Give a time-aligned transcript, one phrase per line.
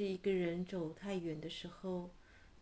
[0.00, 0.06] 是？
[0.06, 2.10] 一个人走太远的时候，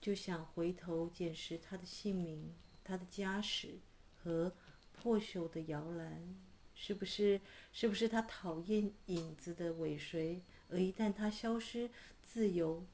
[0.00, 2.52] 就想回头捡拾他的姓名、
[2.82, 3.78] 他的家史
[4.16, 4.52] 和
[4.92, 6.34] 破朽的摇篮？
[6.74, 7.40] 是不是？
[7.72, 10.42] 是不是他讨厌影子的尾随？
[10.68, 11.88] 而一旦他消失，
[12.24, 12.84] 自由，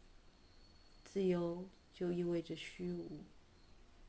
[1.05, 3.25] 自由就意味着虚无。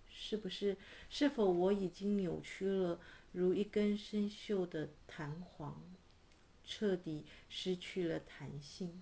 [0.10, 0.78] 是不是？
[1.10, 3.00] 是否我已经扭曲了，
[3.32, 5.82] 如一根生锈的弹簧，
[6.66, 9.02] 彻底失去了弹性？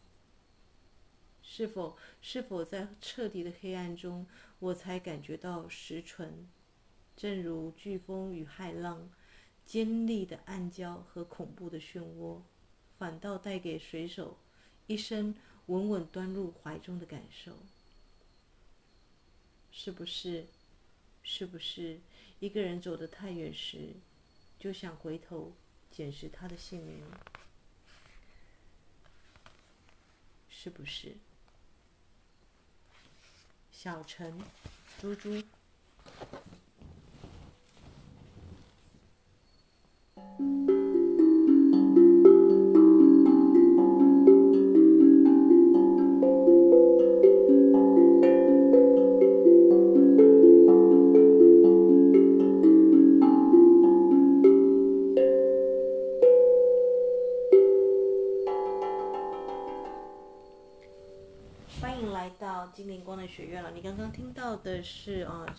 [1.43, 1.97] 是否？
[2.21, 4.25] 是否在彻底的黑暗中，
[4.59, 6.47] 我才感觉到实存？
[7.15, 9.09] 正如飓风与骇浪，
[9.65, 12.41] 尖利的暗礁和恐怖的漩涡，
[12.97, 14.37] 反倒带给水手
[14.87, 15.35] 一生
[15.67, 17.57] 稳稳端入怀中的感受。
[19.71, 20.47] 是不是？
[21.21, 21.99] 是不是？
[22.39, 23.93] 一个人走得太远时，
[24.57, 25.53] 就想回头
[25.91, 27.03] 捡拾他的姓名？
[30.49, 31.15] 是不是？
[33.83, 34.33] 小陈，
[35.01, 35.43] 猪猪。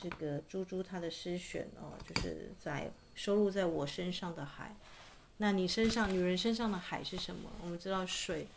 [0.05, 2.93] 这个猪猪他的诗选哦，就是在。
[3.17, 4.75] 收录在我身上的海，
[5.37, 7.49] 那你身上，女人身上的海是什么？
[7.63, 8.49] 我们知道水，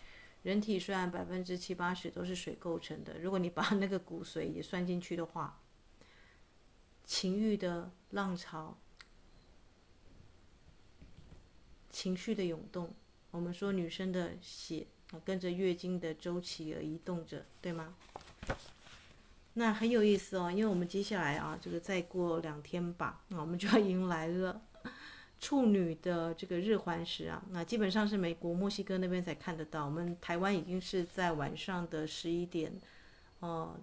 [0.42, 5.62] 人体虽然百分之七八十都是水构成的，如果你把那个骨髓也算进去的话，
[7.06, 8.76] 情欲的浪潮，
[11.92, 12.96] 情绪的涌动，
[13.30, 14.88] 我们说女生的血
[15.24, 17.96] 跟着月经的周期而移动着，对吗？
[19.60, 24.62] 那很有意思哦，因为我们接下来啊，这个再过两天吧，那我们就要迎来了
[25.40, 27.44] 处女的这个日环食啊。
[27.50, 32.72] 那基本上是美国墨西哥那边才看得到，我们台湾已经是在晚上的十一点，
[33.40, 33.76] 哦，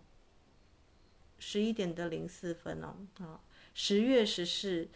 [1.41, 3.41] 十一点的零四分了啊，
[3.75, 4.89] 十月十四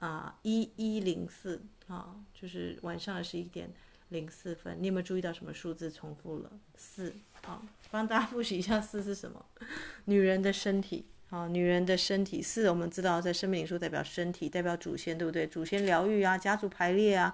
[0.00, 3.72] 啊，一一零四啊，就是晚上的十一点
[4.08, 4.76] 零四分。
[4.80, 6.50] 你有没有注意到什么数字重复了？
[6.76, 7.14] 四。
[7.42, 7.62] 好，
[7.92, 9.44] 帮大家复习一下四是什么？
[10.06, 15.46] 女人的身体，啊，女人的身体四，我们知道在生命灵数代表身体，代表祖先，对不对？
[15.46, 17.32] 祖先疗愈啊，家族排列啊，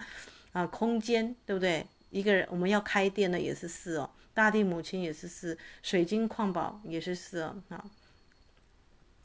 [0.53, 1.87] 啊，空间，对不对？
[2.11, 7.83] 一个人我们要开店的也是四哦，大地母亲也是四，水晶矿宝也是四哦，啊，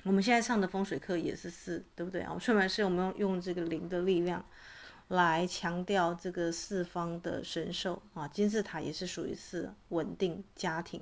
[0.05, 2.39] 我们现在上的风水课也是四，对不对啊我？
[2.39, 4.45] 出门是我们用用这个零的力量。
[5.09, 11.01] 来强调这个四方的神兽啊，金字塔也是属于是稳定家庭。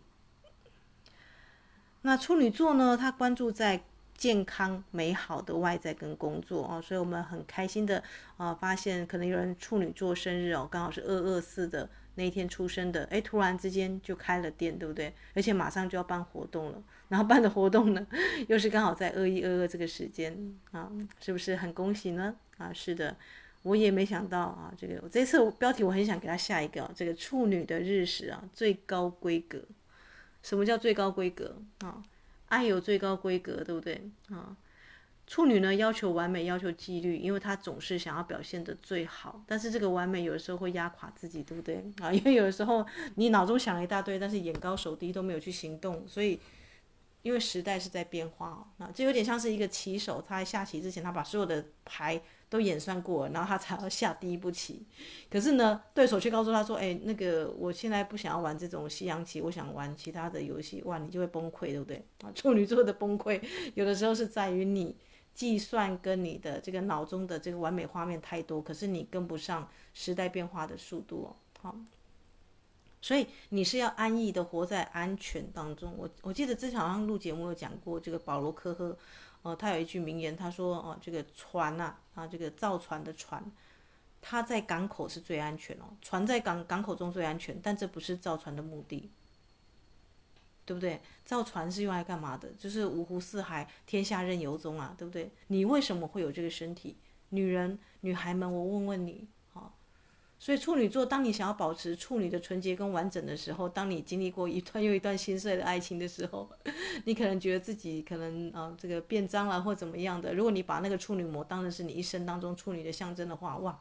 [2.03, 3.83] 那处女座呢，他关注在
[4.15, 8.03] 健康美好的外在跟工作啊，所以我们很开心的
[8.37, 15.11] 啊，发现可能有人处女座生日哦，刚好是二二四的那一天出生的，哎，突然之间就开了店，对不对？
[15.33, 18.05] 而且马上就要办活动了，然后办的活动呢，
[18.47, 22.35] 又是刚好在二一二二这个时间啊，是不是很恭喜呢？
[22.59, 23.17] 啊，是的。
[23.65, 29.59] 我也没想到啊，这个我这次标题我很想给他下一个这个处女的日食啊，最高规格。
[30.43, 32.03] 什么叫最高规格啊？
[32.45, 34.55] 爱有最高规格，对不对啊？
[35.25, 39.43] 处女呢，要求完美，要求纪律，因为她总是想要表现得最好。
[39.47, 42.13] 但是这个完美有的时候会压垮自己，对不对啊？
[42.13, 42.85] 因为有的时候
[43.15, 46.39] 你脑中想了一大堆，但是眼高手低都没有去行动，所以
[47.23, 52.21] 因为时代是在变化啊，这有点像是一个棋手，他在下棋之前，他把所有的牌。
[52.55, 54.81] 都演算过，然后他才要下第一步棋。
[55.29, 62.01] 可是呢，对手却告诉他说：“哎，那个我现在不想要玩这种西洋棋，我想玩其他的游戏。”哇，你就会崩溃，对不对？
[62.23, 63.41] 啊， 处女座的崩溃，
[63.73, 64.95] 有的时候是在于你
[65.33, 71.35] 计算跟你的这个脑中的这个完美画面太多，可是你跟不上时代变化的速度哦。
[71.61, 71.75] 好，
[73.01, 75.93] 所以你是要安逸的活在安全当中。
[75.97, 78.97] 我我记得之前好像录节目有讲过这个保罗科赫。
[79.45, 81.83] 哦，他有一句名言，他说：“哦，这个船呐、
[82.15, 83.43] 啊，啊，这个造船的船，
[84.19, 89.11] 它在港口是最安全哦，船在港港口中最安全，但这不是造船的目的，
[90.65, 90.99] 对不对？
[91.23, 92.49] 造船是用来干嘛的？
[92.57, 95.29] 就是五湖四海，天下任由中啊，对不对？
[95.45, 96.97] 你为什么会有这个身体？
[97.29, 99.27] 女人、女孩们，我问问你。”
[100.37, 106.49] 所以处女座，当你想要保持处女的纯洁跟完整的时候，当你经历过一段又一段心碎的爱情的时候，
[107.05, 110.33] 你可能觉得自己可能啊、这个变脏了或怎么样的。
[110.33, 113.79] 如果你把那个处女膜当成是你一生当中处女的象征的话，哇，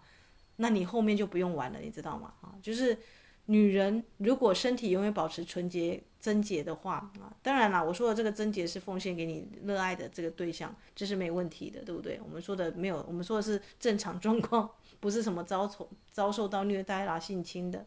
[0.56, 2.32] 那你后面就不用玩了，你知道吗？
[2.40, 2.96] 啊，就是
[3.46, 12.18] 女人如果身体永远保持纯洁贞洁的话啊，当然啦，我说的这个贞洁是奉献给你热爱的这个对象，这是没问题的，对不对？
[12.24, 14.70] 我们说的没有，我们说的是正常状况，
[15.04, 17.84] 不是什么遭受遭受到虐待啦、性侵的。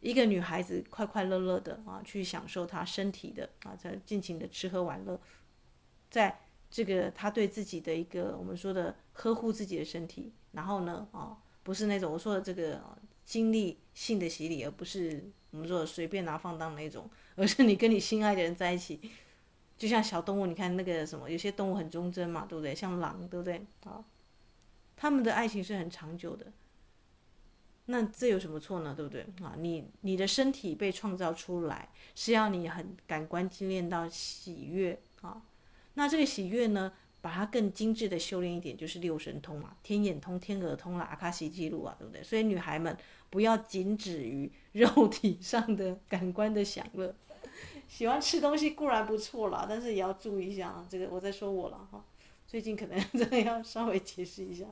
[0.00, 5.20] 一个女孩子快快乐乐的啊，去享受她身体的啊，在尽情的吃喝玩乐，
[6.08, 6.40] 在
[6.70, 12.82] 这个她对自己的一个我们说的呵护自己的身体，然后呢啊，不是那种我说的这个。
[13.28, 17.06] 经历性的洗礼，而不是我们说随便拿放荡那种，
[17.36, 18.98] 而是你跟你心爱的人在一起，
[19.76, 22.74] 就像小动物，你看那个什么，有些动物很忠贞嘛，对不对？
[22.74, 23.62] 像狼，对不对？
[23.84, 24.02] 啊，
[24.98, 26.52] 他们的爱情是很长久的。
[27.86, 28.92] 那这有什么错呢？
[28.94, 29.22] 对不对？
[29.40, 35.40] 啊，你你的身体被创造出来，是要你很感官经验到喜悦啊。
[35.94, 36.92] 那这个喜悦呢？
[37.20, 42.22] 把它更精致的修炼一点，就是六神通嘛，天眼通、天耳通啦，阿卡西记录啊，对不对？
[42.22, 42.96] 所以女孩们
[43.28, 47.12] 不要仅止于肉体上的感官的享乐，
[47.88, 50.86] 喜欢吃东西固然不错啦，但是也要注意一下啊。
[50.88, 52.04] 这个我在说我了哈，
[52.46, 54.66] 最近可能真 的要稍微解释一下。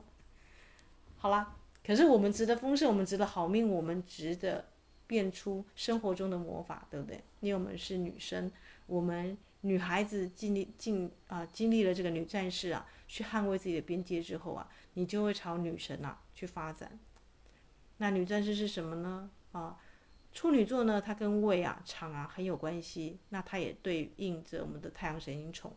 [1.17, 1.55] 好啦，
[1.85, 4.65] 可是我们值得丰盛，我们值得好命，我们值得
[5.05, 7.21] 变出生活中的魔法，对不对？
[7.39, 8.51] 因为我们是女生，
[8.85, 9.37] 我们。
[9.61, 16.97] 女孩子经历经啊经历了这个女战士啊，去捍卫自己的边界之后啊，你就会朝女神啊去发展。
[17.97, 19.29] 那女战士是什么呢？
[19.53, 19.75] 啊，
[20.31, 23.17] 处女座呢，它跟胃啊、肠啊很有关系。
[23.29, 25.75] 那它也对应着我们的太阳神经丛。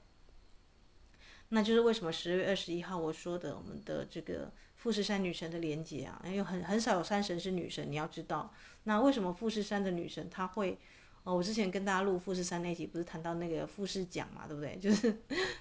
[1.49, 8.51] 那就是为什么十月二十一号我说的我们的这个富士山女神的连结啊，因为很很少有山神是女神，你要知道。
[8.85, 10.79] 那为什么富士山的女神她会？
[11.23, 14.75] 哦，我之前跟大家录富士山那集，不是谈到那个富士奖嘛，对不对？
[14.81, 15.15] 就是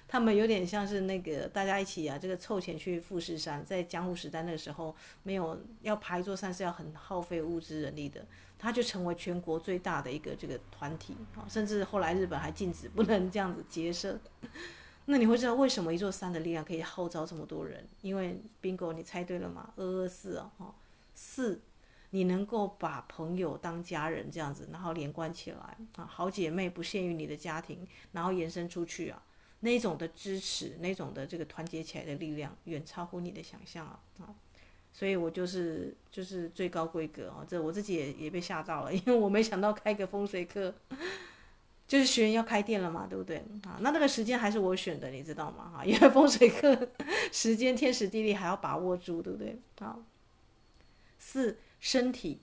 [0.08, 8.24] 他们有点像是那个大家一起啊，这个凑钱去富士山，在江户时代那个时候，没有要爬一座山是要很耗费物资人力的，
[8.58, 14.18] 他就成为全国最大的一个这个团体啊，甚至后来日本还禁止不能这样子结社。
[15.10, 17.86] 那你会知道为什么一座山的力量可以号召这么多人？
[18.00, 20.74] 因为 bingo，你猜对了嘛，二二四啊，哈，
[21.14, 21.60] 四。
[22.12, 29.22] 你能够把朋友当家人这样子，然后连贯起来啊，好姐妹不限于你的家庭，然后延伸出去啊，
[29.60, 34.34] 那种的支持，那种的这个团结起来的力量，远超乎你的想象啊啊！
[34.92, 40.74] 所以我就是就是最高规格啊，这我自己也也被吓到了，因为我没想到开个风水课，
[41.90, 43.76] 就是学员要开店了嘛，对不对啊？
[43.80, 45.72] 那那个时间还是我选的，你知道吗？
[45.74, 46.88] 哈，因为风水课
[47.32, 49.58] 时间天时地利还要把握住，对不对？
[49.80, 50.00] 好，
[51.18, 51.58] 四。
[51.82, 52.38] 身体，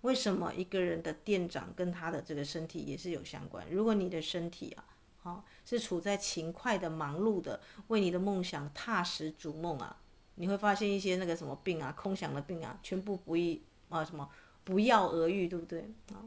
[0.00, 3.64] 为什么一个人的店长跟他的这个身体也是有相关？
[3.70, 4.84] 如果你的身体啊，
[5.20, 9.98] 好是处在勤快的、忙碌的，为你的梦想踏实逐梦啊，
[10.36, 14.26] 你会发现一些那个什么病啊，空想的病啊，全部不易啊，什么
[14.64, 16.24] 不药而愈，对不对啊？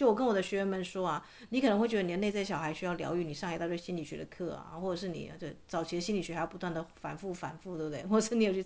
[0.00, 8.02] 就我跟我的学员们说啊，你可能会觉得你的内在小孩需要疗愈，你上一大堆心理学的课啊，或者是你这早期的心理学还要不断的反复反复，对不对？
[8.08, 8.64] 或者是你有去。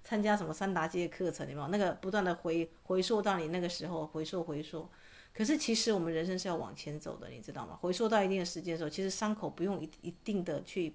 [0.00, 1.66] 参加什么三达阶的课程，有没有？
[1.68, 4.88] 那个不断的回回溯到你那个时候，回溯回溯。
[5.34, 7.76] 可是其实我们人生是要往前走的，你知道吗？
[7.80, 10.94] 回溯到一定的时间的时候，其实伤口不用一一定的去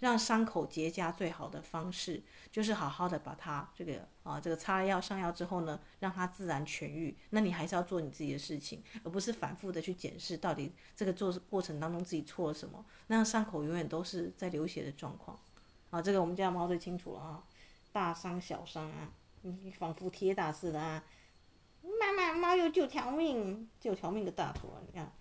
[0.00, 7.16] 让伤口结痂，最好的方式就是好好的把它这个啊这个擦药上药之后呢，让它自然痊愈。
[7.30, 15.38] 那你还是要做你自己的事情，而不是反复的去检视到底这个做过程当中自己错了什么，那样伤口永远都是在流血的状况。
[15.90, 17.44] 啊，这个我们家猫最清楚了啊。
[17.92, 19.10] 大伤小伤啊，
[19.42, 21.02] 你仿佛铁打似的啊！
[21.82, 24.78] 妈妈，猫有九条命，九条命的大头啊！
[24.86, 25.12] 你看，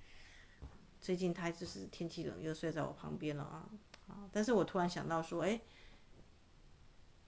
[1.02, 3.68] 最近它就是天气冷，又睡在我旁边了啊！
[4.32, 5.60] 但是我突然想到说，哎，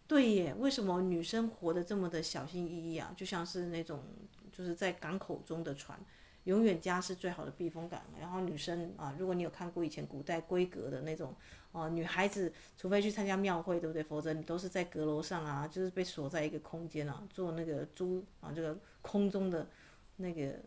[0.07, 3.13] 对耶，为什么女生活得这么的小心翼翼啊？
[3.15, 4.03] 就像是那种
[4.51, 5.99] 就是在港口中的船。
[6.45, 8.01] 永远家是最好的避风港。
[8.19, 11.35] 然后女生啊，如果你有看过以前古代闺阁的那种，
[11.71, 14.01] 哦、女孩子除非去参加庙会，对不对？
[14.01, 19.69] 否则你都是在阁楼上啊，就是被锁在一个空间啊，做那个猪啊，这个空中的
[20.15, 20.59] 那个，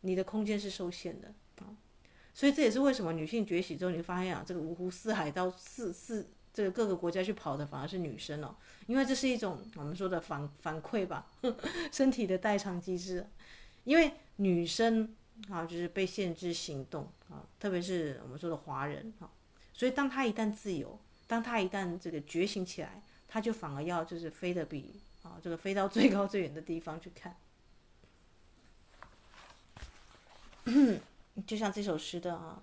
[0.00, 1.76] 你的空间是受限的啊。
[2.34, 8.54] 所以这也是为什么女性崛起之后，你发现啊，这个五湖四海到四四这个各个国家去跑的反而是女生哦，
[8.86, 11.30] 因为这是一种我们说的反反馈吧，
[11.92, 13.26] 身体的代偿机制。
[13.84, 15.14] 因为女生
[15.50, 19.28] 啊，就是被限制行动啊，特别是我们说的华人啊，
[19.72, 27.36] 所以当她一旦自由，当她一旦这个觉醒起来，她就反而要就是飞得比啊这个飞到最高最远的地方去看。
[31.46, 32.62] 就像这首诗的啊，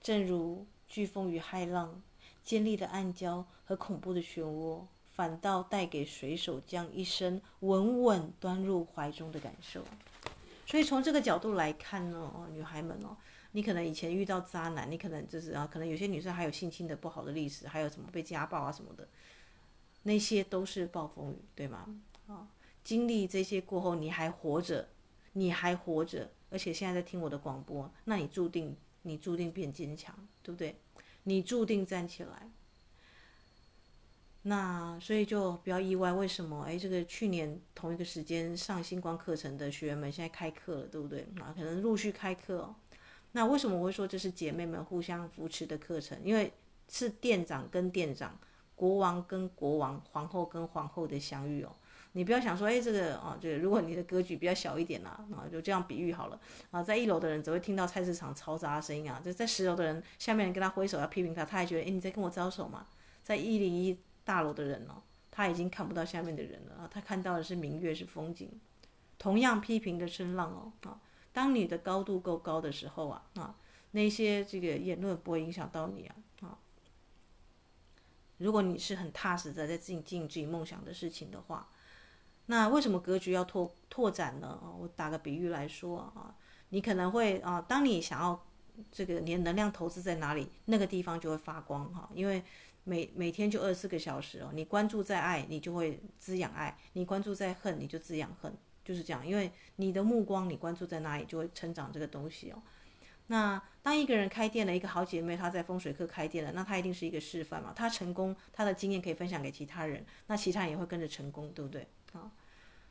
[0.00, 2.00] 正如飓风与骇浪，
[2.44, 9.84] 尖利的暗礁和恐怖的漩涡，反倒带给水手将一生稳稳端入怀中的感受。
[10.66, 13.16] 所以从这个角度来看呢，哦，女孩们哦，
[13.52, 19.08] 你可能以前遇到渣男，你可能就是啊，可能有些女生还有性侵的不好的历史，还有什么被家暴啊什么的，
[20.04, 22.00] 那些都是暴风雨，对吗？
[22.26, 22.48] 啊，
[22.82, 24.88] 经历这些过后，你还活着，
[25.32, 30.76] 你还活着，而且现在在听我的广播，那你注定，你注定变坚强，对不对？
[31.24, 32.48] 你注定站起来。
[34.42, 36.62] 那所以就比较意外，为什么？
[36.62, 41.26] 哎，这个去年同一个时间上星光课程的学员们现在开课了，对不对？
[41.40, 42.76] 啊，可能陆续开课哦。
[43.32, 46.16] 那为什么我会说这是姐妹们互相扶持的课程？
[46.22, 46.52] 因为
[46.88, 48.38] 是店长跟店长，
[48.76, 51.74] 国王跟国王，皇后跟皇后的相遇哦。
[52.14, 56.40] 你不要想说，哎，这个啊，就是如果你的格局比较小一点呐，啊，就这样比喻好了。
[56.70, 62.86] 啊，在一楼的人只会听到菜市场嘈杂的声音啊，就在十楼的人，下面人跟他挥手要批评他，他还觉得，哎，你在跟我招手嘛？
[63.22, 63.98] 在一零一。
[64.26, 68.48] 大楼的人哦，他已经看不到下面的人了啊，他看到的是明月，是风景。
[69.18, 70.98] 同样批评的声浪哦啊，
[71.30, 73.54] 当你的高度够高的时候啊啊，
[73.90, 76.56] 那些这个言论不会影响到你啊啊。
[78.38, 81.68] 如果你是很踏实的在自己经营自己梦想的事情的话，
[82.46, 84.58] 那为什么格局要拓拓展呢？
[84.62, 86.34] 啊，我打个比喻来说啊，
[86.70, 88.44] 你可能会啊，当你想要
[88.90, 92.42] 这个你的能量投资在哪里，那个地方就会发光哈，因为。
[92.86, 99.26] 每每天就二十四个小时哦，你关注在爱，你就会滋养爱；你关注在恨，你就滋养恨，就是这样。
[99.26, 102.62] 因为你的目光，你关注在哪里，就会成长这个东西哦。
[103.28, 107.72] 那当一个人开店了，一个好姐妹她在风水课开店了，那她一定是一个示范嘛。
[107.74, 111.86] 她成功，她的经验可以分享给其他人，那其他人也会跟着成功，对不对？
[112.12, 112.30] 啊，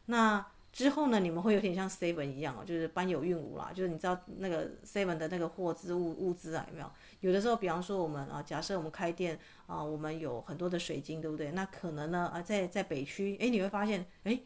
[0.06, 0.46] 那。
[0.74, 6.92] 之后呢，你们会有点像 Seven 一样哦，就是班有韵无啦，就是你知道那个 Seven 的那个货资物物资啊，有没有？
[7.20, 9.38] 有的时候，比方说我们啊，假设我们开店
[9.68, 11.52] 啊，我们有很多的水晶，对不对？
[11.52, 14.42] 那可能呢啊，在在北区，诶，你会发现，诶，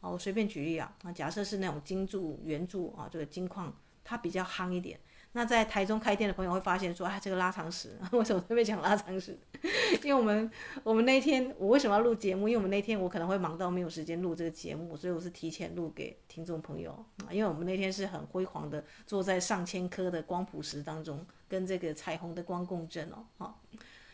[0.00, 4.98] 啊，我随便举例啊，啊，假设是那种金柱、圆柱啊，这个金矿它比较夯一点。
[5.32, 9.38] 那在台中开店的朋友会发现说，啊，这个拉长石， 为什么特别讲拉长石？
[10.02, 10.50] 因为我们
[10.82, 12.48] 我们那天我为什么要录节目？
[12.48, 16.92] 因为我们那天我可能会忙到没有时间录这个节目，所以我是提前录给听众朋友
[17.24, 17.28] 啊。
[17.30, 23.24] 因为我们那天是很辉煌的，坐在上千颗的光谱石当中，跟这个彩虹的光共振哦。
[23.36, 23.60] 好，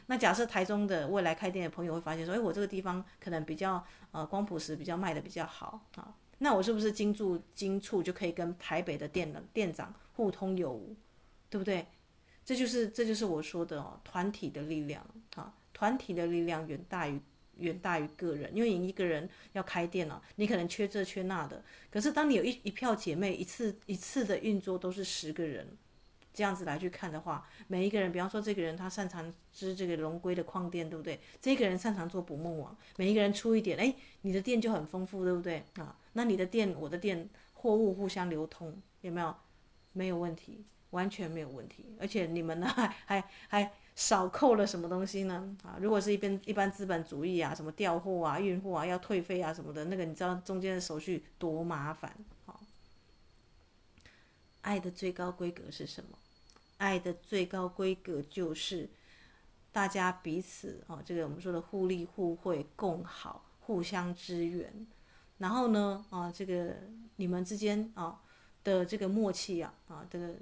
[0.07, 10.95] 那假设台中的未来开店的朋友会发现说，哎，我这个地方可能比较呃光谱石比较卖的比较好啊，那我是不是金柱金处就可以跟台北的店的店长互通有无？
[11.51, 11.87] 对不对？
[12.45, 17.19] 这就是这就是我说的哦，团体的力量啊，团体的力量远大于
[17.57, 18.55] 远大于个人。
[18.55, 21.65] 因为你一个人要开店了，你可能缺这缺那的。
[21.91, 25.67] 可是当你有一一票姐妹，一次一次的运作都是十个人，
[26.35, 31.19] 这样子来去看的话，每一个人，比方说这个人他擅长织这个龙龟的矿店，对不对？
[31.41, 35.97] 这个人擅长做捕梦网，每一个人出一点，哎，你的店就很丰富，对不对啊？
[36.13, 39.35] 那你的店，我的店，货物互相流通，有没有？
[39.97, 40.65] 没有问题。
[40.95, 45.57] 完全没有问题，而且你们呢还还还少扣了什么东西呢？
[45.65, 52.15] 啊，如果是一边一般资本主义啊，什么调货啊、运货啊要退费啊什么的，那个你知道中间的手续多麻烦？
[52.47, 52.55] 啊，
[54.63, 56.17] 爱的最高规格是什么？
[56.79, 58.89] 爱的最高规格就是
[59.73, 64.87] 大家彼此啊，这个我们说的互利互惠、共好、互相支援，
[65.39, 66.77] 然后呢啊，这个
[67.17, 68.21] 你们之间啊
[68.63, 70.35] 的这个默契啊啊这个。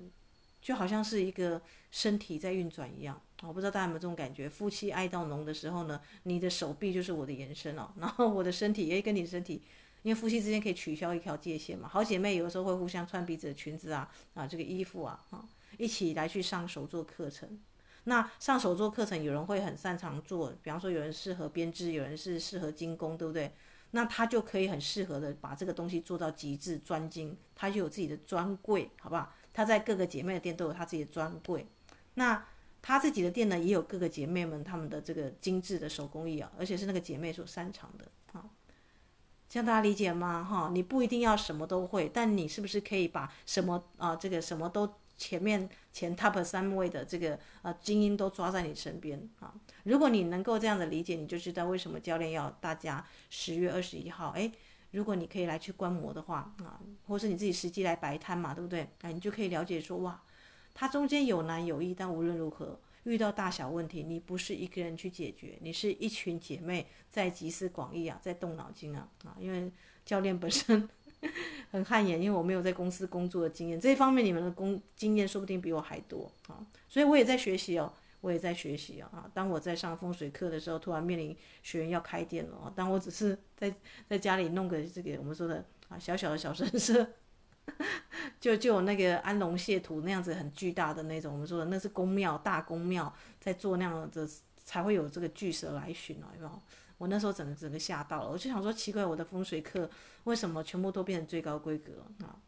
[0.62, 4.49] 就好像是一个身体在运转一样，我不知道大家有没有这种感觉。
[4.49, 9.61] 夫妻爱到浓的时候呢，你的手臂就是我的延伸哦， 然后我的身体也跟你的身体，
[10.02, 11.88] 因为夫妻之间可以取消一条界限嘛。
[11.88, 15.45] 好姐妹有的时候会互相穿彼此的裙子啊，啊这个衣服啊，啊
[15.78, 17.59] 一起来去上手做课程。
[18.04, 23.52] 那上手做课程，有人会很擅长做，比方说有人适合编织，有人是适合精工，对不对？
[23.92, 29.33] 那他就可以很适合的把这个东西做到极致专精，他就有自己的专柜，好不好？
[29.52, 31.66] 她在各个姐妹的店都有她自己的专柜，
[32.14, 32.44] 那
[32.80, 38.44] 她自己的店呢，也有各个姐妹们她们的这个精致的手工艺啊，而且是那个姐妹所擅长的啊，
[39.49, 40.42] 这样大家理解吗？
[40.42, 49.54] 哈，你不一定要什么都会，但你是不是可以把什么啊，这个什么都前面前 top 三位的这个啊精英都抓在你身边啊？
[49.85, 54.50] 如果你能够这样的理解，你就知道为什么教练要大家十月二十一号，哎。
[54.92, 58.88] 如果你可以来去观摩的话啊，或是你自己实际来摆摊嘛，对不对？
[59.00, 60.22] 哎，你就可以了解说哇，
[60.72, 69.37] 它中间有难有易，但无论如何遇到大小问题，你不是一个人去解决，你是一群姐妹在集思广益啊，在动脑筋啊啊！
[69.40, 69.70] 因为
[70.04, 70.88] 教练本身
[71.70, 77.92] 很汗颜，因为我没有在公司工作的经验，这一方面你们的工经验说不定比我还多啊，所以我也在学习哦。
[78.22, 79.30] 我也在学习啊。
[79.34, 82.72] 当我在上风水课的时候，突然面临学员要开店了。
[82.74, 83.74] 当我只是在
[84.08, 87.06] 在家里弄个这个我们说的啊小小的小神社，
[88.40, 94.26] 就就有那个安龙谢图那样子很巨大的那种，我们说的那是宫庙大宫庙在做那样的，
[94.56, 96.62] 才会有这个巨蛇来寻哦，有没有？
[96.98, 99.90] 我那时候整个整个吓到了，我就想说奇怪，我的风水课
[100.24, 102.38] 为什么全部都变成最高规格啊？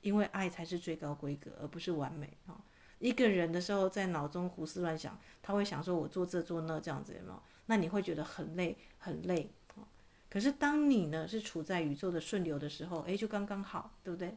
[0.00, 2.60] 因为爱才是最高规格，而不是完美啊！
[2.98, 9.50] 一个人的时候在脑中胡思乱想，他会想说：“我做这做那这样子，有没有？”那你会觉得很累，很累！
[10.28, 14.36] 可是当你呢是处在宇宙的顺流的时候，诶，就刚刚好，对不对？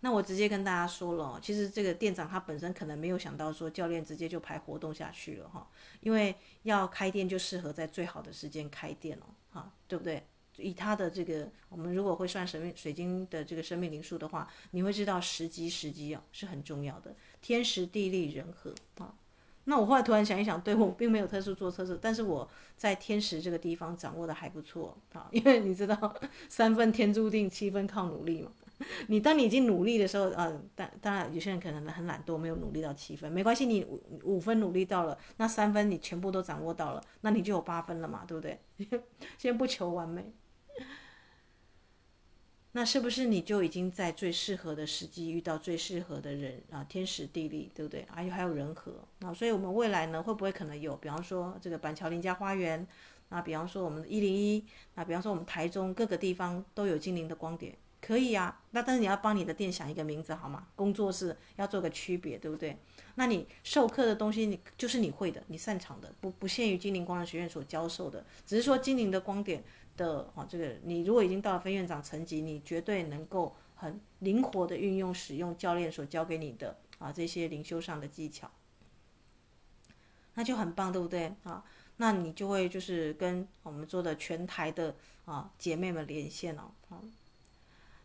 [0.00, 5.68] 那我直接跟大家说了，其实这个店长他本身可能没有想到说教练直接就排活动下去了哈，
[6.00, 10.26] 因为要开店就适合在最好的时间开店哦，哈，对不对？
[10.60, 19.14] 以他的这个，我们如果会算生命水晶的这个生命灵数的话，你会知道时机时机啊是很重要的，天时地利人和啊。
[19.64, 26.14] 那我后来突然想一想，对，我并没有特殊做测试，但是我在天时这个地方掌握的还不错啊，因为你知道
[26.48, 28.50] 三分天注定，七分靠努力嘛。
[29.08, 38.58] 你当你已经努力的时候，啊，当当然有些人可能很懒惰，没有努力到七分，没关系，你五五分努力到了，那三分你全部都掌握到了，那你就有八分了嘛，对不对？
[39.36, 40.32] 先不求完美。
[42.72, 46.84] 那是不是你就已经在最适合的时机遇到最适合的人啊？
[46.88, 48.06] 天时地利，对不对？
[48.08, 48.92] 还有还有人和
[49.22, 50.94] 啊，所以我们未来呢，会不会可能有？
[50.96, 52.86] 比方说这个板桥林家花园，
[53.30, 58.60] 那比方说我们一零一，那比方说我们台中各个地方都有精灵的光点，可以啊。
[58.70, 60.68] 那但是你要帮你的店想一个名字好吗？
[60.76, 62.78] 工作室要做个区别，对不对？
[63.16, 69.64] 那你授课的东西，你就是你会的，你擅长的，不不限于精灵光能学院所教授的，只是说精灵的光点。
[69.96, 78.50] 的啊，这个你如果已经到了分院长层级，你绝对能够很灵活的运用使用教练所教给你的啊这些灵修上的技巧，
[80.34, 81.64] 那就很棒，对不对啊？
[81.96, 84.94] 那你就会就是跟我们做的全台的
[85.26, 87.00] 啊姐妹们连线了啊。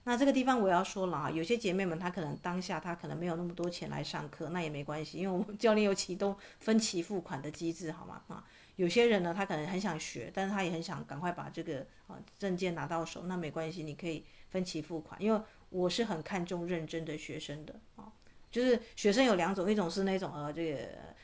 [0.03, 8.21] 那这个地方我要说了啊，有些姐妹们她可能当下她可能没有那么多钱来上课，那也没关系，因为我们教练有启动分期付款的机制，好吗？
[8.27, 8.43] 啊。
[8.75, 13.23] 有些人呢，他可能很想学，但是他也很想赶快把这个啊证件拿到手。
[13.27, 18.11] 那没关系，你可以分期付款，因为我是很看重认真的学生的啊。
[18.51, 20.79] 就是学生有两种，一种是那种呃这个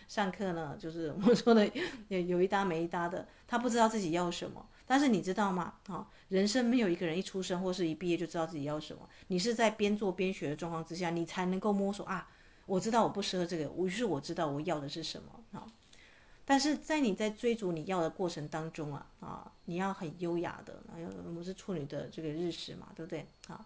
[0.07, 1.65] 上课呢，就是我说的
[2.09, 4.67] 有有一搭没一搭的，他不知道自己要什么。
[4.85, 5.75] 但是你知道吗？
[5.87, 9.07] 啊，人生没有一个人一出生或是一毕业就知道自己要什么。
[9.27, 12.29] 你是在边做边学的状况之下，你才能够摸索啊。
[12.65, 15.65] 我知道我不适合这个，于是我知道我要的是什么啊。
[16.51, 20.83] 但是在你在追逐你要的过程当中啊啊，你要很优雅的，
[21.25, 23.65] 我们是处女的这个日食嘛，对不对啊？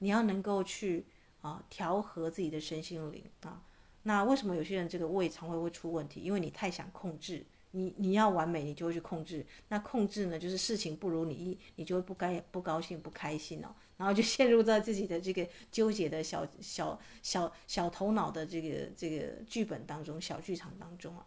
[0.00, 1.06] 你要能够去
[1.40, 3.62] 啊调和自己的身心灵啊。
[4.02, 6.20] 那为什么有些人这个胃肠胃会出问题？
[6.20, 9.46] 因为你太想控制，你你要完美，你就会去控制。
[9.68, 21.24] 那控制呢，就是事情不如你意，你就会不该不高兴不开心哦，然后就陷入在自己的这个纠结的小小小小头脑的这个这个剧本当中，小剧场当中啊。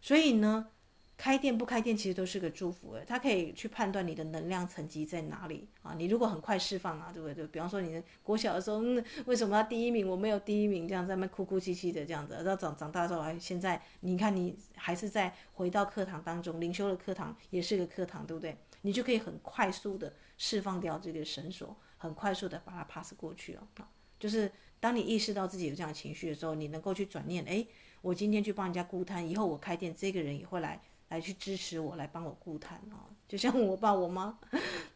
[0.00, 0.68] 所以呢，
[1.16, 5.94] 开店不开店其实都是个祝福诶，它可以去判断你的能量层级在哪里啊。
[5.98, 7.46] 你如果很快释放啊，对不对？
[7.48, 10.08] 比方说你的国小的时候，嗯，为什么要第一名？
[10.08, 12.42] 我没有第一名，这样在那哭哭啼啼的这样子。
[12.42, 18.56] 到长长大之后，哎，现在你看你还是在回到课堂当中，灵修的课堂也是个课堂，对不对？
[18.80, 23.86] 你就可以很快速的释放掉这个绳索，很快速的把它 pass 过去了啊。
[24.18, 27.66] 就是当你意识到自己有这样的情绪的时候，你能够去转念，哎。
[28.00, 33.10] 我今天去帮人家顾摊，以后我开店，这个人也会来来去支持我，来帮我顾摊哦。
[33.28, 34.38] 就像我爸我妈，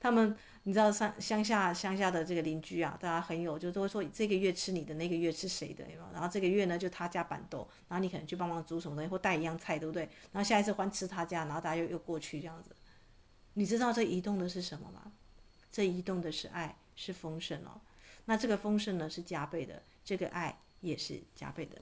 [0.01, 10.03] 他们你知道乡乡下乡下的这个邻居啊，大家很有，就都会说这个月吃你的，那个月吃谁的，然后这个月呢就他家板豆，然后你可能去帮忙煮什么东西或带一样菜，对不对？
[10.33, 12.75] 然后下一次换吃他家，然后大家又又过去这样子。
[13.53, 15.13] 你知道这移动的是什么吗？
[15.71, 17.81] 这移动的是爱，是丰盛哦。
[18.25, 21.81] 那这个丰盛呢是加倍的，这个爱也是加倍的。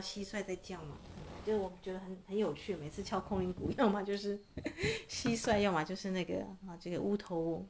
[0.00, 0.96] 蟋蟀在叫嘛？
[1.44, 4.38] 就是我觉得很很有趣，每次敲空灵鼓，要么就是
[5.08, 7.66] 蟋蟀，要么就是那个啊这个乌头。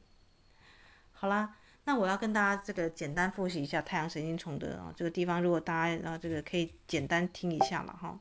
[1.11, 8.19] 好啦，那我要跟大家这个简单复习一下太阳神经丛的啊这个地方，如果大家啊这个可以简单听一下了哈。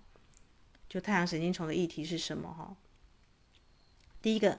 [0.89, 2.77] 就太阳神经丛的议题是什么哈？
[4.21, 4.59] 第一个，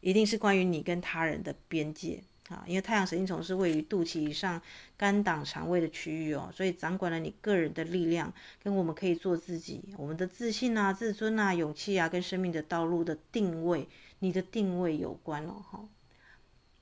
[0.00, 4.60] 一定是关于你跟他人的边界啊，因为太阳神经丛是位于肚脐以上
[4.96, 13.88] 肝胆肠胃的区域哦，所以掌管了你个人的力量，跟我们可以做自己，我们的自信啊、自尊啊、勇气啊，跟生命的道路的定位，
[14.18, 15.80] 你的定位有关哦，哈。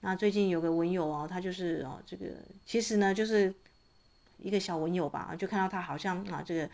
[0.00, 2.26] 那最近有个文友哦，他就是哦，这个
[2.66, 3.54] 其实呢，就是
[4.38, 6.68] 一个小文友吧，就看到他好像啊，这个。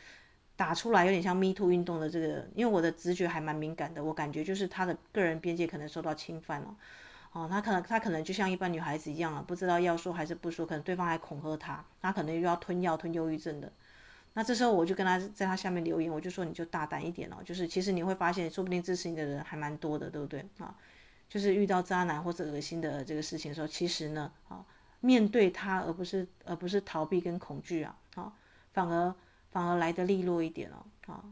[0.58, 6.74] 打出来有点像 Me Too 运动的这个，因为我的直觉还蛮敏感的，我感觉就是他的个人边界可能受到侵犯了，哦，
[7.32, 13.70] 哦他可能他可能就像一般女孩子一样啊，不知道要说还是不说，可能对方还恐吓他，他可能又要吞药吞忧郁症的，
[14.34, 20.74] 那这时候我就跟他在他下面留言，我就说你就大胆一点哦，就是其实你会发现，说不定支持你的人还蛮多的，对不对啊？
[21.28, 24.64] 就是遇到渣男或者恶心的这个事情的时候，其实呢，啊，
[25.00, 28.32] 面对他而不是而不是逃避跟恐惧啊，啊，
[28.72, 29.14] 反而。
[29.52, 31.24] 反而来得利落一点哦，啊，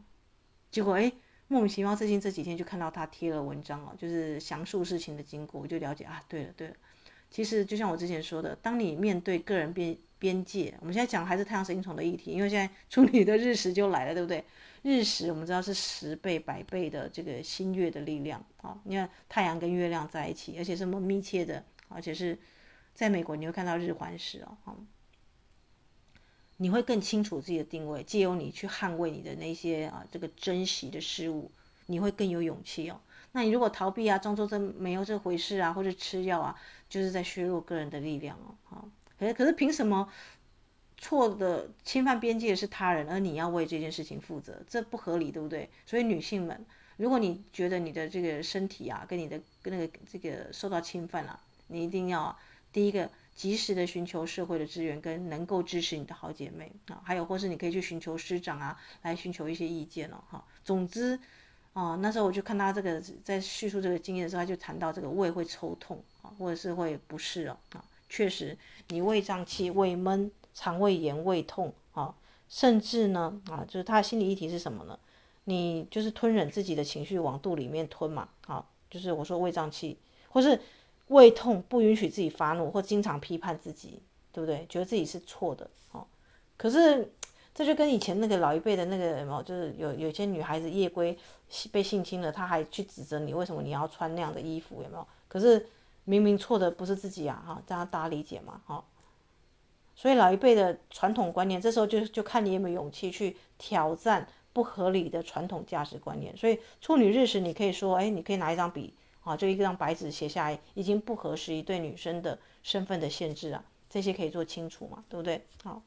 [0.71, 1.13] 结果诶，
[1.47, 6.75] 莫名其妙，最近这几天就看到他贴了文章哦，就是详述事情的经过，我就了解啊，对了对了，
[7.29, 14.43] 其实就像我之前说的，当你面对个人边边界，我们现在讲还是太阳神经虫的议题，因为现在处女的日食就来了，对不对？
[14.81, 22.37] 日食我们知道是十倍、百倍的这个新月的力量啊，你看太阳跟月亮在一起，而且这么密切的，而且是
[22.93, 24.75] 在美国你会看到日环食哦。
[26.57, 31.51] 你会更清楚自己的定位，借由你去捍卫你的那些啊，这个珍惜的事物，
[31.87, 32.99] 你会更有勇气哦。
[33.33, 36.55] 那你如果逃避啊，装作这没有这回事啊，或者吃药啊，
[36.87, 38.55] 就是在削弱个人的力量哦。
[38.63, 38.89] 好，
[39.19, 40.07] 可是可是凭什么
[40.97, 44.63] 错的侵犯边界是他人，而你要为这件事情负责？
[44.65, 45.69] 这不合理，对不对？
[45.85, 46.65] 所以女性们，
[46.95, 51.37] 如果你觉得你的这个身体啊，跟你的跟那个这个受到侵犯了，
[51.67, 52.33] 你一定要
[52.71, 53.09] 第一个。
[53.35, 60.43] 及时的寻求社会的资源，跟能够支持你的好姐妹啊，还有或是你可以去寻求师长啊，来寻求一些意见哦，哈。
[60.63, 61.19] 总之，
[61.73, 72.15] 啊，那时候我就看他这个在叙述这个经验的时候，他就谈到这个胃会抽痛啊，或者是会不适哦，啊，确实，你胃胀气、胃闷、肠胃炎、胃痛啊，
[72.47, 74.97] 甚至呢，啊，就是他的心理议题是什么呢？
[75.43, 80.57] 你就是吞忍自己的情绪往肚里面吞嘛，啊，就是我说胃胀气，或是。
[81.07, 84.65] 胃痛不允许自己发怒，或经常批判自己，对不对？
[84.67, 86.05] 觉得自己是错的哦。
[86.57, 87.11] 可是
[87.53, 91.17] 这就跟以前那个老一辈的那个什么，就是有有些女孩子夜归
[91.71, 95.07] 被性侵了，她还去指责你为什么你要穿那样的衣服，有没有？
[95.27, 95.67] 可是
[96.05, 98.61] 明明错的不是自己啊，哈，这样大家理解吗？
[98.65, 98.83] 哈。
[99.95, 106.35] 所以老一辈的传统观念，这时候就就看你有没有勇气去挑战不合理的传统价值观念。
[106.35, 108.93] 所以处女日时，你可以说，哎，你可以拿一张笔。
[109.25, 115.43] 啊，就一张白纸写下来，已经不合时宜对女生的身份的限制啊，这些可以做清楚嘛，对不对？
[115.63, 115.81] 好，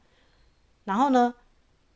[0.83, 1.33] 然后呢，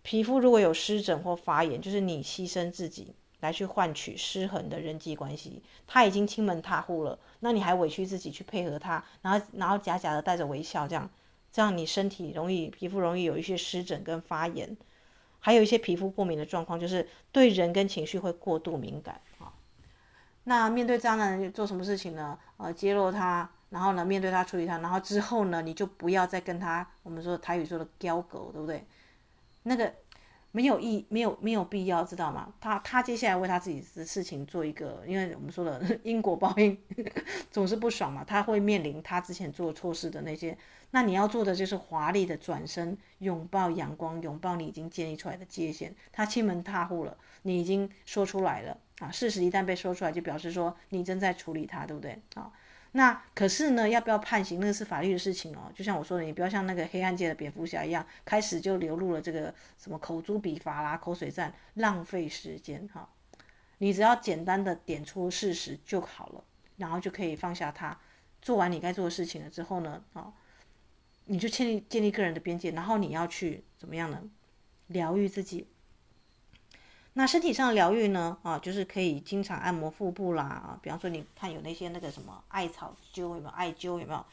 [0.02, 11.10] 皮肤如果有湿疹或发炎，就是你牺牲自己来去换取失衡的人际关系，他已经亲门踏户了，那你还委屈自己去配合他，然后然后假假的带着微笑，这样
[11.52, 14.78] 这样你身体容易皮肤容易有一些湿疹跟发炎，
[15.40, 19.20] 还有一些皮肤过敏的状况，就是对人跟情绪会过度敏感。
[20.46, 22.38] 那面对渣男做什么事情呢？
[22.58, 28.86] 呃，揭露他，然后呢，面对他处理他，然后之后呢，你就不要再跟他，我们说台语说的交狗，对不对？
[29.64, 29.94] 那个
[30.52, 32.54] 没有意，没有没有必要，知道吗？
[32.60, 36.78] 他他接下来为他自己的事情做一个，因为我们说的 因果报应
[37.50, 40.58] 总是不爽嘛，他会面临他之前做错事的那些。
[40.92, 45.96] 那你要做的就是华丽的转身，拥抱阳光，拥抱你已经建立出来的界限。
[46.12, 49.12] 他欺门踏户了，你已经说出来了啊！
[49.12, 52.18] 事实一旦被说出来，就表示说你正在处理它，对不对？
[52.36, 52.52] 啊，
[52.94, 55.72] 那可是呢，要不要判刑，那个是法律的事情哦。
[55.76, 63.10] 就像我说的，你不要像那个黑暗界的蝙蝠侠一样，开始就流入了这个什么口诛笔伐啦、口水战，浪费时间哈。
[63.80, 66.44] 你只要简单的点出事实就好了，
[66.78, 68.00] 然后就可以放下他。
[68.42, 70.32] 做完你该做的事情了之后呢，啊。
[71.26, 74.22] 你就建立建立个人的边界，然后你要去怎么样呢？
[74.88, 75.66] 疗愈自己。
[77.16, 78.38] 那身体上的疗愈呢？
[78.42, 83.50] 啊，就是可以经常按摩腹部啦，啊，比方说你看有那些那个什么艾草灸有没有？
[83.50, 84.26] 艾灸有没有？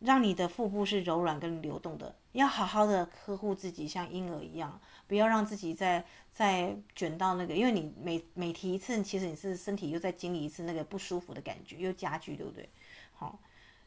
[0.00, 2.14] 让你的腹部是柔软跟流动的。
[2.32, 12.68] 要好好的呵护自己，像婴儿一样，不要让自己再再卷到那个，因为你每每提一次，其实你是身体又在经历一次那个不舒服的感觉，又加剧，对不对？
[13.14, 13.38] 好。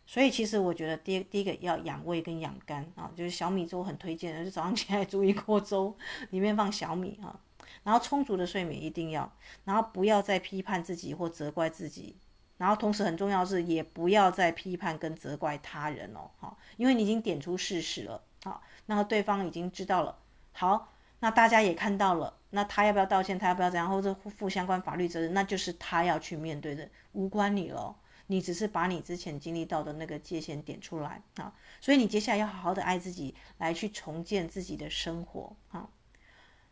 [0.04, 5.96] 所以其实我觉得第第一个要养胃跟养肝啊，就是小米粥很推荐的，就早上起来煮一锅粥，
[6.32, 7.40] 里面放小米啊，
[7.84, 9.32] 然后充足的睡眠一定要，
[9.66, 12.16] 然后不要再批判自己或责怪自己，
[12.58, 20.18] 然后同时很重要是也不要再批判跟责怪他人哦，好，因为你已经点出事实了，好，那对方已经知道了，
[20.54, 27.96] 好，那大家也看到了，那他要不要道歉，他要不要怎样，或者负相关法律责任，那就是他要去面对的，无关你了。
[28.28, 35.90] 你只是把你之前经历到的那个界限点出来啊，所以你接下来要好好的爱自己，来去重建自己的生活啊。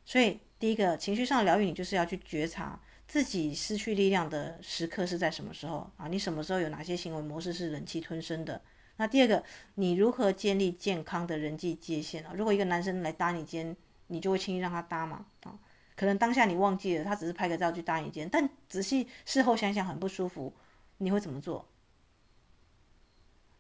[0.06, 6.08] 所以第一个情绪上的疗愈，你就是要去觉察自己失去力量的时刻是在什么时候啊？
[6.10, 8.62] 你什么时候有哪些行为模式是忍气吞声的？
[8.98, 9.42] 那第二个，
[9.76, 12.34] 你如何建立健康的人际界限啊？
[12.36, 13.76] 如果一个男生来搭你肩，
[14.08, 15.26] 你就会轻易让他搭嘛？
[15.44, 15.58] 啊？
[15.96, 20.54] 可能当下你忘记了，他只是拍个照去搭你肩，但仔细事后想想很不舒服，
[20.98, 21.66] 你会怎么做？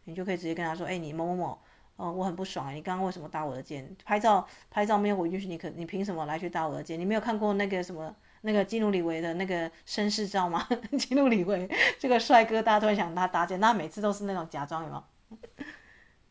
[0.06, 1.62] 你就可以直接跟他说：“哎、你某某某，
[2.00, 3.94] 哦，我很不爽，你刚刚为什么搭我的肩？
[4.06, 6.98] 拍照拍照没有我允许你，可你凭什么来去搭我的肩？
[6.98, 10.66] 你没有看过那个什么那个基努里维的那个绅士照吗？
[10.98, 15.04] 基努里维这个帅哥，大家都很想他搭肩，那每次都是那种假装，有没有？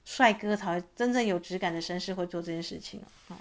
[0.07, 3.37] 帅哥才会真正有质感的绅士会做这件事情啊。”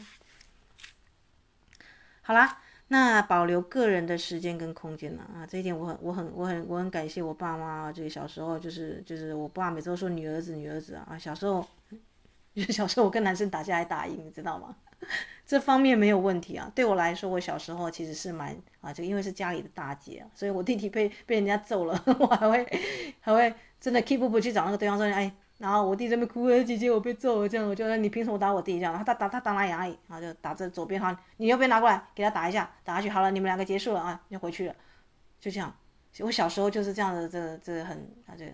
[2.21, 2.59] 好啦，
[2.89, 5.23] 那保留个人的时间跟空间呢？
[5.33, 7.89] 啊，这一点我很我很我很我很感谢我爸妈。
[7.89, 11.17] 这个小时候就是就是我爸每次都说女儿子女儿子啊。
[11.17, 11.65] 小时候，
[12.65, 14.75] 就小时候我跟男生打架还打赢，你知道吗？
[15.45, 16.71] 这方面没有问题啊。
[16.73, 22.65] 对我来说，我小时候其实是蛮啊，就因为是家里的大姐，所以我弟弟被被人家揍了， 我还会
[23.21, 25.31] 还会真的 keep 不去找那个对方说，哎。
[25.59, 28.93] 然后我弟在那边哭，姐姐我被揍了，这样我就说你凭什么打我弟这样？
[28.93, 34.75] 然后他打他打哪里哪里，然后就打这左边哈，你右边拿过来给他打一下，打下去好了，你们两个结束了啊，就回去了，
[35.39, 35.75] 就这样。
[36.19, 38.53] 我小时候就是这样的，这这很啊这个，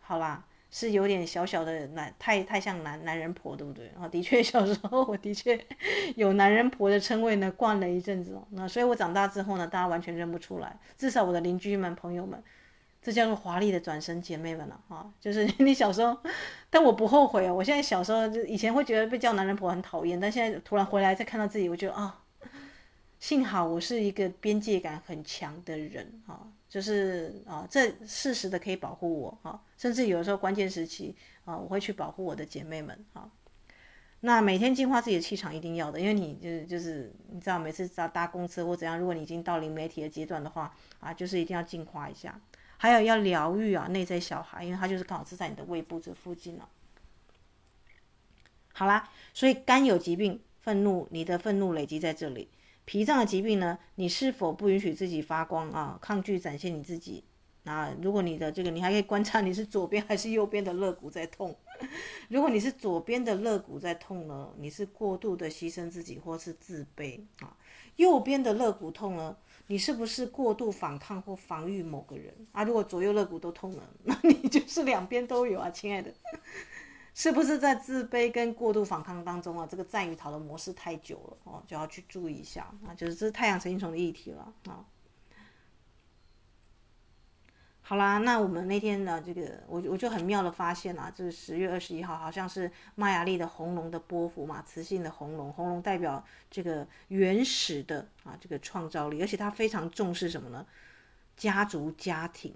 [0.00, 0.44] 好啦，
[0.78, 3.90] 是有点小小的男，太太像男男人婆，对不对？
[3.98, 5.58] 啊，的确 小时候我的确
[6.16, 8.38] 有男人婆的称谓呢，惯了一阵子。
[8.50, 12.42] 那所以我长大之后呢，大家完全认不出来，至少我的邻居们朋友们。
[13.00, 15.06] 这叫做华丽的转身，姐妹们了啊！
[15.18, 16.14] 就是 你小时候，
[16.68, 17.54] 但我不后悔啊。
[17.54, 22.22] 我现在小时候就以前会觉得被叫男人婆很讨厌，但现在突然回来再看到自己，我觉得啊，
[23.18, 33.30] 幸好我是一个边界感很强的人啊，就是啊，这适时的可以保护我啊，甚至有的时候关键时期啊，我会去保护我的姐妹们啊。
[34.20, 42.38] 那每天净化自己的气场一定要的，因为你就是就是你知道，每次搭搭公车或怎样，如果你已经到灵媒体的阶段的话啊，就是一定要净化一下。
[42.76, 46.68] 还有要疗愈啊，内在小孩，因为他就是刚好是在你的胃部这附近了啊。
[48.74, 52.50] 好啦，所以肝有疾病，愤怒，你的愤怒累积在这里。
[52.86, 55.98] 脾脏的疾病呢，你是否不允许自己发光啊？
[56.00, 57.24] 抗拒展现你自己。
[57.64, 61.54] 那如果你的这个，你还可以观察你是左边还是右边的肋骨在痛。
[62.30, 67.56] 如果你是左边的肋骨在痛呢，你是过度的牺牲自己或是自卑啊。
[67.96, 69.36] 右边的肋骨痛呢？
[69.66, 72.62] 你是不是过度反抗或防御某个人啊？
[72.62, 76.14] 如果左右肋骨都痛了，那你就是两边都有啊，亲爱的，
[77.18, 79.66] 是不是在自卑跟过度反抗当中啊？
[79.66, 84.84] 这个战与逃的模式太久了哦，就要去注意一下啊，就是这是太阳神经虫的议题了啊。
[87.80, 100.66] 好啦，那我们那天呢，这个我我就很妙的发现啊，就是十月二十一号，好像是玛雅历的红龙的波幅嘛，磁性的红龙，红龙代表这个原始的啊这个创造力，而且他非常重视什么呢？
[101.34, 102.52] 家族家庭，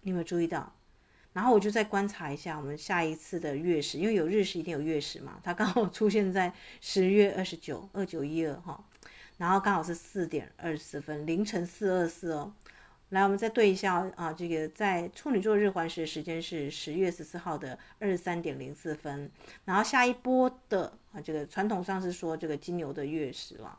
[0.00, 0.72] 你有没有注意到？
[1.34, 8.82] 然后我就再观察一下我们下一次的月食，因为有日食一定有月食嘛，它刚好出现在十月二十九二九一二哈，
[9.36, 12.54] 然后刚好是四点二十四分，凌晨四二四哦。
[13.10, 19.30] 来，我们再对一下啊，这个在处女座日环食的时间是十月十四号的二十三点零四分，
[19.64, 23.78] 然后下一波的啊，这个传统上是说这个金牛的月食了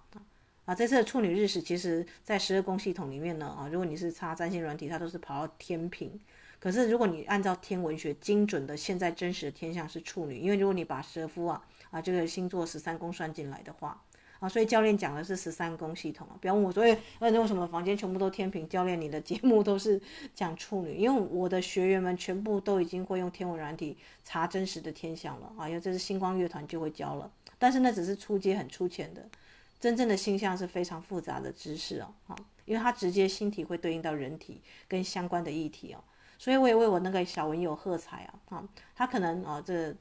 [0.65, 6.17] 啊，这次的处女日食，其实在十二宫系统里面呢啊，如果你是插占星软体，它都是跑到天平，
[6.65, 14.01] 可是如果你按照天文学精准的现在真实的天象是处女，因为如果你把蛇夫啊啊这个星座十三宫算进来的话。
[14.39, 18.67] 啊，所以教练讲的是十三宫系统啊，不要问我，所以那为什么房间全部都天平？
[18.67, 19.99] 教练，你的节目都是
[20.33, 29.25] 讲处女，因为我的学员们全部都已经会用天文软体查真实的天象了啊，因为这是星光乐团就会教了，但是那只是初阶很粗浅的，
[29.79, 36.03] 真正的星象是非常复杂的知识啊，啊，因为它直接星体会对应到人体跟相关的议题啊，
[36.37, 39.95] 所以我也为我那个小文友喝彩啊，啊，他可能啊这。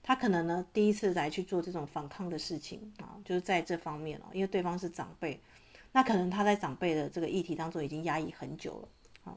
[0.00, 5.38] 他可能呢，第一次来去做这种反抗的事情啊，就是在这方面哦，因为对方是长辈，
[5.92, 8.88] 那可能他在长辈的这个议题当中已经压抑很久了
[9.24, 9.36] 啊，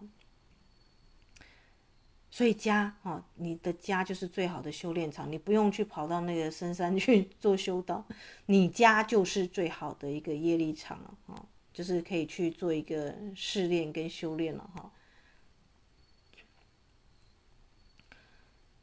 [2.30, 8.06] 所以家啊，你的家就是最好的修炼场，你不用去跑到那个深山去 做修道，
[8.46, 14.90] 你家就是最好的一个业力场了啊，就是可以去做一个试炼跟修炼了哈。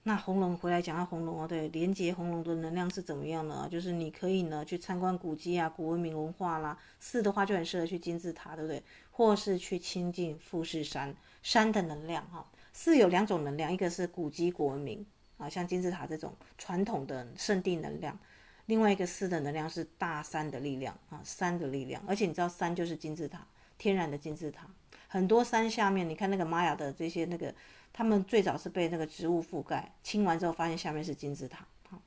[0.08, 3.68] 那红龙回来讲到红龙哦，对，连接红龙的能量是怎么样呢？
[3.70, 6.78] 就是你可以呢去参观古迹啊、古文明文化啦。
[6.98, 8.82] 四的话就很适合去金字塔，对不对？
[9.10, 12.42] 或是去亲近富士山，山的能量哈。
[12.72, 15.04] 四有两种能量，一个是古迹古文明
[15.36, 18.16] 啊，像金字塔这种传统的圣地能量；
[18.64, 22.02] 另外一个四的能量是大山的力量啊，山的力量。
[22.06, 24.66] 而且你知道山就是金字塔，天然的金字塔。
[25.06, 27.54] 很多山下面，你看那个玛雅的这些那个，
[27.98, 31.66] 他们最早是被那个植物覆盖，清完之后发现下面是金字塔。
[31.90, 32.00] 好，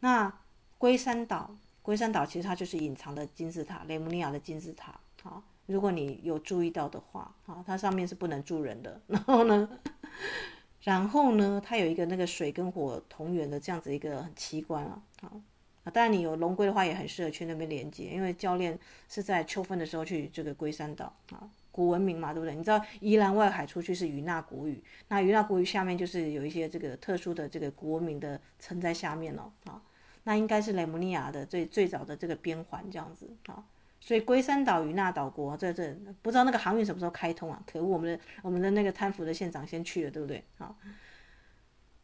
[0.00, 0.30] 那
[0.76, 5.00] 龟山岛，龟山岛其实它就是隐藏的金字塔，雷姆尼亚的金字塔。
[5.22, 9.00] 好，如果你有注意到的话，好，它上面是不能住人的。
[9.06, 9.80] 然后呢，
[10.84, 15.02] 然后呢，它有一个那个水跟火同源的这样子一个很奇观啊。
[15.22, 15.40] 好，
[15.84, 21.48] 啊，当然你有龙龟的话，也很适合去那边连接，因为教练是在秋分的时候去这个龟山岛啊。
[21.78, 22.56] 古文明嘛，对不对？
[22.56, 29.80] 你知道宜兰外海出去是与那古语，那与那古语下面就是有一些这个特殊的这个古文明的层在下面哦，啊，
[30.24, 33.64] 那应该是雷姆尼亚的最最早的这个边环这样子啊，
[34.00, 37.62] 所以龟山岛与那岛国在这不知道那个航运什么时候开通啊？
[37.64, 40.42] 可恶，我们的我们的那个贪腐的县长先去了，对不对？
[40.58, 40.74] 啊，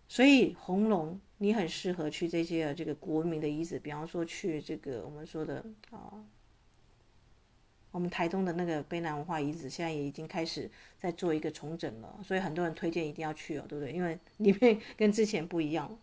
[0.06, 6.22] 所以红龙你很适合去这些这个古文明的遗址，比方说去这个我们说的啊。
[7.94, 13.92] 我们台东的那个卑南文化遗址，现在也已经开始在做一个重整了，所以很多人推荐一定要去哦，对不对？
[13.92, 15.96] 因为里面 跟之前不一样。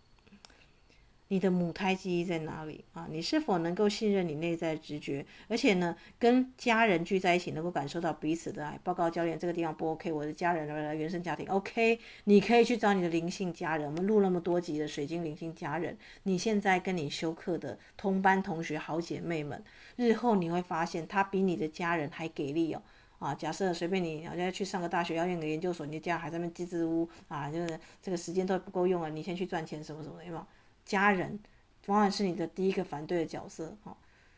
[1.32, 3.08] 你的母胎记忆在哪里啊？
[3.10, 5.26] 你是否能够信任你内在直觉？
[5.48, 8.78] 而且呢，跟家人聚在一起，能够感受到彼此的爱。
[8.84, 13.86] 报告教练，这个地方不 OK，我的家人的原生家庭 OK，你可以去找你的灵性家人。
[13.88, 19.64] 我们录那么多集的水晶灵性家人，你现在跟你修课的同班同学、好姐妹们，
[19.96, 22.84] 日后你会发现他比你的家人还给力哦。
[23.20, 30.46] 啊，假设随便你，好像去上个大学，要念个研究所，你的家还在那边支支吾吾啊，就是这个时间都不够用了，你先去赚钱什么什么的，有没有？
[30.92, 31.40] 家人
[31.88, 33.96] 往往是你的第一个反对的角色，哈，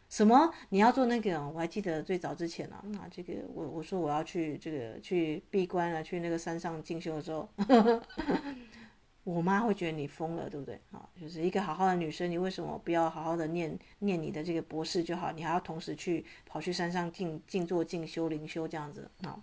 [0.07, 1.49] 什么你要做那个？
[1.49, 7.49] 我还记得最早之前呢啊，那这个我我说我要去这个去闭关啊，去那个山上进修的时候，
[9.25, 10.79] 我妈会觉得你疯了，对不对？
[10.91, 15.31] 啊，就是一个好好的女生，你为什么不要好好的念念你的这个博士就好？
[15.31, 19.41] 你还要同时去跑去山上静静坐静修灵修这样子啊？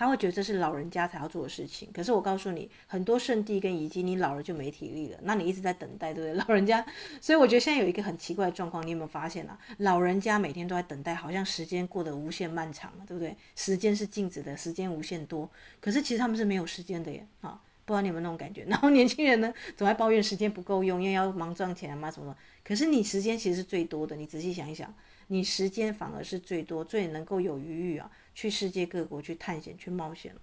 [0.00, 6.40] 他会觉得这是老人家才要做的事情，可是我告诉你，很多圣地跟遗迹，你老了就没体力了，那你一直在等待，对不对？
[6.42, 6.82] 老人家，
[7.20, 9.58] 所以我觉得现在有一个很奇怪的状况，你有没有发现啊？
[9.76, 13.36] 老人家每天都在等待，好像时间过得无限漫长，对不对？
[13.54, 15.46] 时间是静止的，时间无限多，
[15.82, 18.64] 可是其实他们是没有时间的耶，啊，不知道你有没有那种感觉？
[18.72, 22.38] 然后年轻人呢，总爱抱怨时间不够用，因为要忙赚钱嘛，什么的。
[22.64, 24.90] 可是你时间其实是最多的，你仔细想一想，
[25.26, 28.10] 你时间反而是最多，最能够有余裕啊，
[28.40, 30.40] 去世界各国去探险、去冒险了。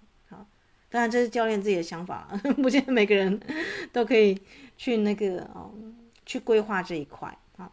[0.88, 2.28] 当然，这是教练自己的想法，
[2.62, 3.40] 不见得每个人
[3.92, 4.40] 都可以
[4.76, 5.74] 去那个哦，
[6.24, 7.72] 去规划这一块啊。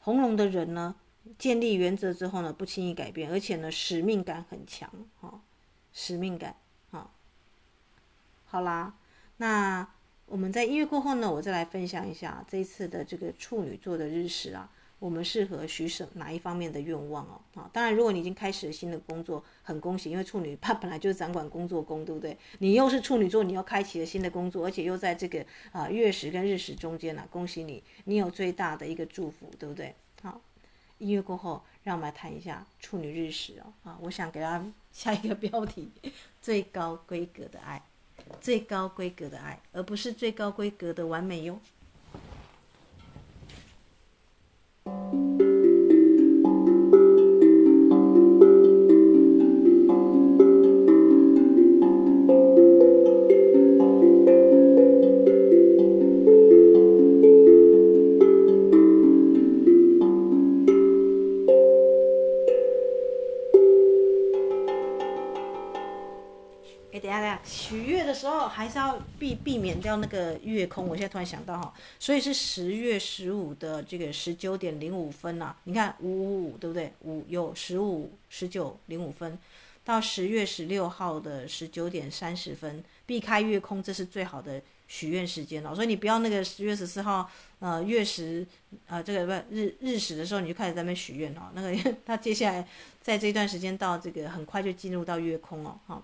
[0.00, 0.96] 红龙的人呢，
[1.38, 5.40] 建立原则之后呢，不轻易改变，而且呢，使命感很强啊，
[5.92, 6.56] 使命感
[6.90, 7.12] 啊。
[8.46, 8.96] 好啦，
[9.36, 9.88] 那
[10.26, 14.72] 我们在音乐过后呢，我再来分享一下这一次的这个处女座的日食啊。
[15.00, 17.40] 我们适合许什哪一方面的愿望哦？
[17.54, 22.36] 啊，当然，如果你已经开始了新的工作，很恭喜，因为处女它本来就是掌管工作宫，对不对？
[22.58, 29.94] 你又是处女座，你要开启了新的工作，而且又在这个啊月食跟日食中间呢，恭喜你，你有最大的一个祝福，对不对？
[30.22, 30.38] 好，
[30.98, 33.72] 音乐过后，让我们来谈一下处女日食哦。
[33.82, 35.90] 啊，我想给他下一个标题：
[36.42, 37.82] 最高规格的爱，
[38.38, 41.58] 最高规格的爱，而不是最高规格的完美哟。
[44.98, 45.29] Thank you.
[68.50, 70.86] 还是要避避免掉那个月空。
[70.86, 75.56] 我现在突然想到哈，所以是十月十五的这个十九点零五分呐、啊。
[75.64, 76.92] 你看五五五对不对？
[77.02, 79.38] 五有十五、十九、零五分，
[79.84, 85.74] 到十月十六号的十九点三十分，避开月空，这是最好的许愿时间了。
[85.74, 87.30] 所以你不要那个十月十四号
[87.60, 88.46] 呃月食
[88.86, 91.50] 呃这个不日日食的时候，你就开始在那边许愿哦。
[91.54, 92.66] 那个 他接下来
[93.00, 96.02] 在这段时间到这个很快就进入到月空哦，哈。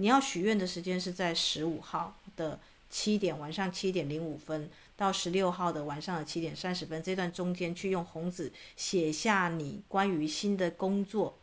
[0.00, 11.36] 你要许愿的时间是在十五号的七点，晚上七点零五分到十六号的晚上的七点三十分，这段中间去用红纸写下你关于新的工作，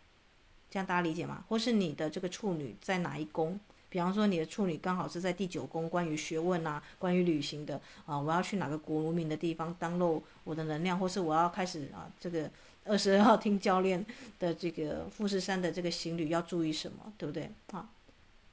[0.72, 1.44] 这样大家理解吗？
[1.50, 3.60] 或是你的这个处女在哪一宫？
[3.90, 12.50] 比方说你的处女刚好是在第九宫，关于学问啊，关于旅行的啊，我要去哪个国民的地方当漏我的能量，或是我要开始啊这个
[12.86, 14.06] 二十二号听教练
[14.40, 17.90] 的这个富士山的这个行旅要注意什么，对不对啊？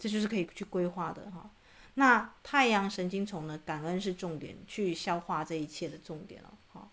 [0.03, 1.49] 这就是可以去规划的哈。
[1.95, 6.89] 那太阳神经丛呢，感恩是重点，去消化这一切的重点了哈。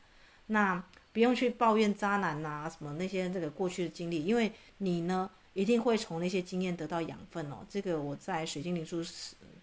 [0.46, 5.28] 那不用去抱怨渣男呐、什么那些这个过去的经历，因为你呢。
[5.56, 7.66] 一定会从那些经验得到养分哦。
[7.68, 9.04] 这个我在水晶灵数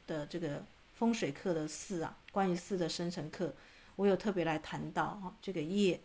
[0.07, 3.55] 的这个风水课的四啊，关于四的生成课，
[3.95, 5.99] 我有特别来谈到哈，这个业，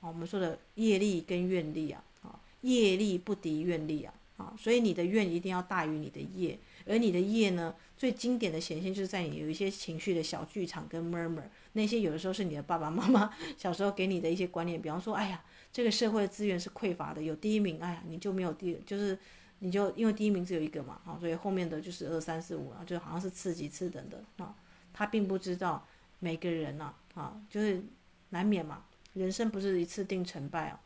[0.00, 15.44] 我们说的业力跟愿力啊，啊，业力不敌愿力啊，啊，所以你的愿一定要大于你的业，而你的业呢，最经典的显现就是在你有一些情绪的小剧场跟 murmur，那些有的时候是你的爸爸妈妈 小时候给你的一些观念，比方说，哎呀。
[15.72, 19.18] 这个社会资源是匮乏的，有第一名，哎呀，你就没有第，就是
[19.58, 24.56] 你就因为第一名只有一个嘛，啊，所以后面的就是二三四五啊，就好像是次级次等的啊。
[24.94, 25.86] 他并不知道
[26.18, 27.84] 每个人呐，啊，就是
[28.30, 30.80] 难免嘛，人生不是一次定成败啊。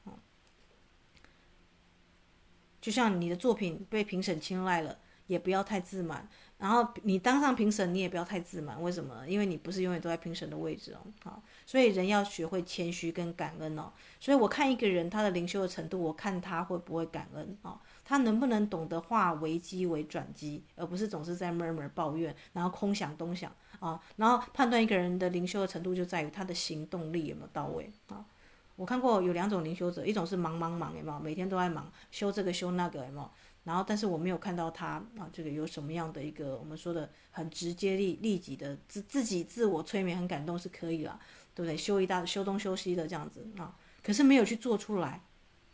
[2.81, 4.99] 就像你的作品被评审青睐了，
[5.31, 6.29] 也不要太自满。
[6.59, 9.27] 然后你当上评审，你也不要太自满，为什么？
[9.27, 13.91] 因为你不是永远都在评审的位置哦，好，所以人要学会谦虚跟感恩哦。
[14.19, 17.81] 所以我看一个人他的灵修的程度，我看他会不会感恩啊？
[18.05, 23.99] 他能不能懂得化危机为转机，而不是总是在 murmur 抱怨，然后空想东想啊？
[24.17, 28.27] 然后判断一个人的灵修的程度就在于他的行动力有没有到位啊？
[28.77, 31.19] 我看过有两种灵修者，一种是忙忙忙，有没有？
[31.19, 33.31] 每天都在忙，修这个修那个，有没有？
[33.65, 34.87] 然后，但是我没有看到他
[35.19, 41.21] 啊，这个有什么样的一个我们说的很直接立立即的自自己自我催眠，很感动是可以了，
[41.55, 41.77] 对不对？
[41.77, 45.21] 修一大修东修西的这样子啊，可是没有去做出来，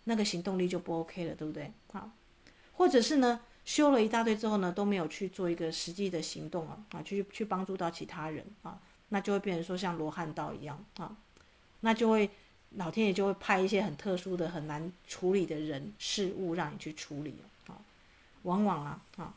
[0.05, 1.73] 那个行动力就不 OK 了，对不对？
[1.93, 2.13] 啊，
[2.73, 8.81] 或者是呢，修了一大堆之后呢，都没有去做一个实际的行动啊啊，去去帮助到其他人啊，
[9.11, 11.17] 那就会变成说像罗汉道一样啊，
[11.81, 12.29] 那就会
[12.71, 17.37] 老天爷就会派一些很特殊的、很难处理的人事物让你去处理。
[18.47, 19.35] 往往啊，啊，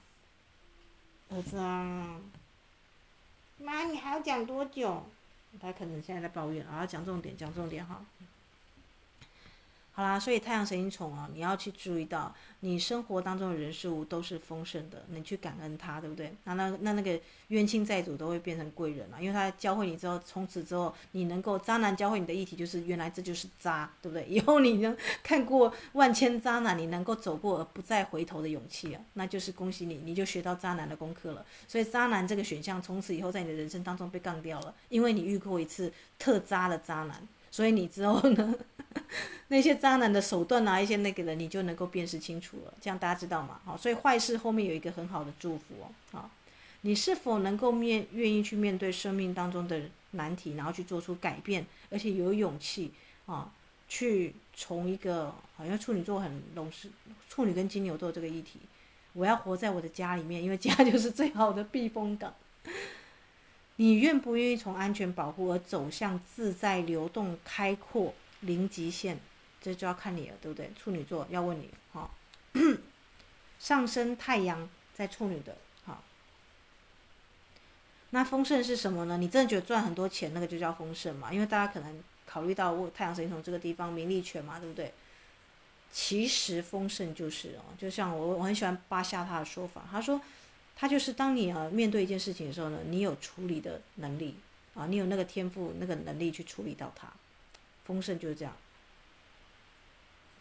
[1.30, 2.22] 儿子啊，
[3.58, 5.04] 妈，你还要讲多久？
[5.60, 8.06] 他可能现在在抱怨啊，讲重点，讲重点哈。
[10.00, 16.34] 好啦，所以太阳神经宠啊，你要去注意到，你生活当中的人事物都是丰盛的，你去感恩他，对不对？
[16.46, 17.20] 那那那那个
[17.50, 24.24] 冤亲债主都会变成贵人了，因为他教会你之后，从此之后你能够渣男教会你的议题就是原来这就是渣，对不对？
[24.32, 31.46] 以后你能看过万千渣男，你能够走过而不再回头的勇气啊，那就是恭喜你，你就学到渣男的功课了。
[31.68, 37.28] 所以渣男这个选项从此以后在你的人生当中被杠掉了，因为你遇过一次特渣的渣男。
[37.52, 38.56] 所以你之后呢，
[39.50, 42.74] 那些渣男的手段啊，一些那个的，你就能够辨识清楚了。
[42.82, 43.60] 这样大家知道吗？
[43.66, 45.90] 好，所以坏事后面有一个很好的祝福哦。
[46.12, 46.30] 好，
[46.82, 49.82] 你是否能够面愿意去面对生命当中的
[50.12, 52.92] 难题，然后去做出改变，而且有勇气
[53.26, 53.52] 啊，
[53.88, 56.90] 去从一个好像处女座很懂事，
[57.30, 58.60] 处女跟金牛都有这个议题。
[59.14, 62.34] 我要活在我的家里面，因为家 就是最好的避风港。
[63.80, 69.18] 你愿不愿意从安全保护而走向自在、流动、开阔、零极限？
[69.62, 70.70] 这就要看你了，对不对？
[70.78, 72.14] 处女座要问你，好，
[73.58, 75.56] 上升太阳在处女的，
[75.86, 76.04] 好。
[78.10, 79.18] 那丰盛是什么呢？
[79.18, 81.32] 你真的觉得赚很多钱，那个就叫丰盛嘛？
[81.32, 84.94] 因为大家可能考虑到太阳神从这个地方名利权嘛，对不对？
[85.90, 90.20] 其实丰盛就是哦，就像我我很喜欢巴夏他的说法，他说。
[90.80, 94.36] 他就是当你啊面对一件事情的时候呢，你有处理的能力
[94.74, 97.12] 啊，你有那个天赋、那个能力去处理到它，
[97.84, 98.56] 丰盛就是这样。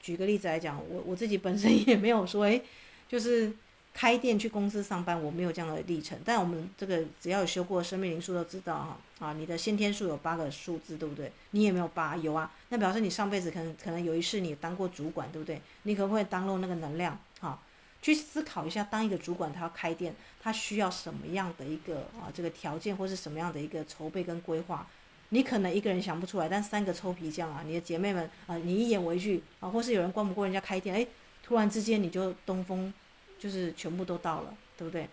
[0.01, 2.63] 举个例子来讲，我我自己本身 也没有说，诶，
[3.09, 3.53] 就是
[3.93, 6.17] 开店去公司上班，我没有这样的历程。
[6.25, 11.33] 但我们这个只要有修过生命灵数都知道哈，啊，你的先天数有八个数字，对不对？
[11.51, 15.61] 你也没有八，有啊，那表示你上辈子可能可能有一世你当过主管，对不对？
[15.83, 17.19] 你可不可以当漏那个能量？
[17.41, 17.61] 哈。
[18.01, 24.87] 去思考一下，当一个主管，他要开店，他需要什么样的一个啊这个条件，或是什么样的一个筹备跟规划？
[25.31, 31.07] 你可能一个人想不出来，但三个臭皮匠啊，你的姐妹们啊，你一言为句啊，或是有人关不过人家开店，哎，
[31.43, 32.93] 突然之间你就东风，
[33.39, 35.09] 就是全部都到了，对不对？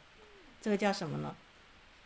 [0.62, 1.36] 这个叫什么呢？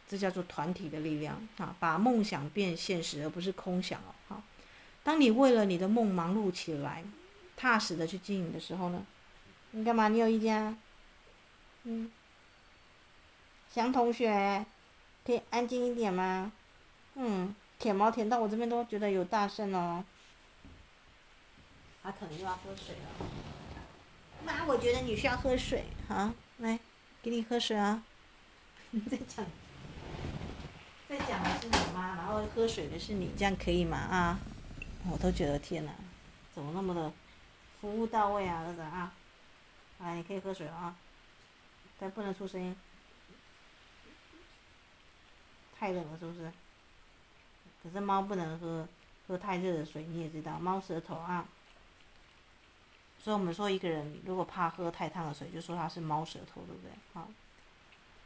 [0.07, 4.15] 这叫做团体的力量啊，把梦想变现实，而不是空想哦。
[4.27, 4.43] 好，
[5.03, 7.03] 当你为了你的梦忙碌起来，
[7.55, 9.05] 踏实的去经营的时候呢？
[9.72, 10.07] 你干嘛？
[10.07, 10.78] 你有意见啊？
[11.84, 12.11] 嗯，
[13.74, 14.65] 翔同学，
[15.26, 16.51] 可以安静一点吗？
[17.15, 20.03] 嗯，舔毛舔到我这边都觉得有大声哦。
[22.01, 23.28] 他可能又要喝水了。
[24.43, 26.80] 妈，我觉得你需要喝水，好，来，
[27.22, 28.03] 给你喝水啊。
[28.91, 29.45] 你 在讲，
[31.07, 33.97] 在讲的是你妈，然后喝水的是你，这样可以吗？
[33.97, 34.39] 啊，
[35.11, 35.91] 我都觉得天哪，
[36.55, 37.11] 怎么那么的
[37.80, 39.13] 服务到位啊，儿子啊，
[40.02, 40.95] 啊，你可以喝水啊，
[42.00, 42.76] 但不能出声音，
[45.78, 46.52] 太冷了是不是？
[47.84, 48.88] 可是猫不能喝
[49.28, 51.45] 喝太热的水，你也知道，猫舌头啊。
[53.22, 56.91] 所以我们说，一个人如果怕喝太烫的水，就说他是猫舌头，对不对？
[57.14, 57.28] 啊，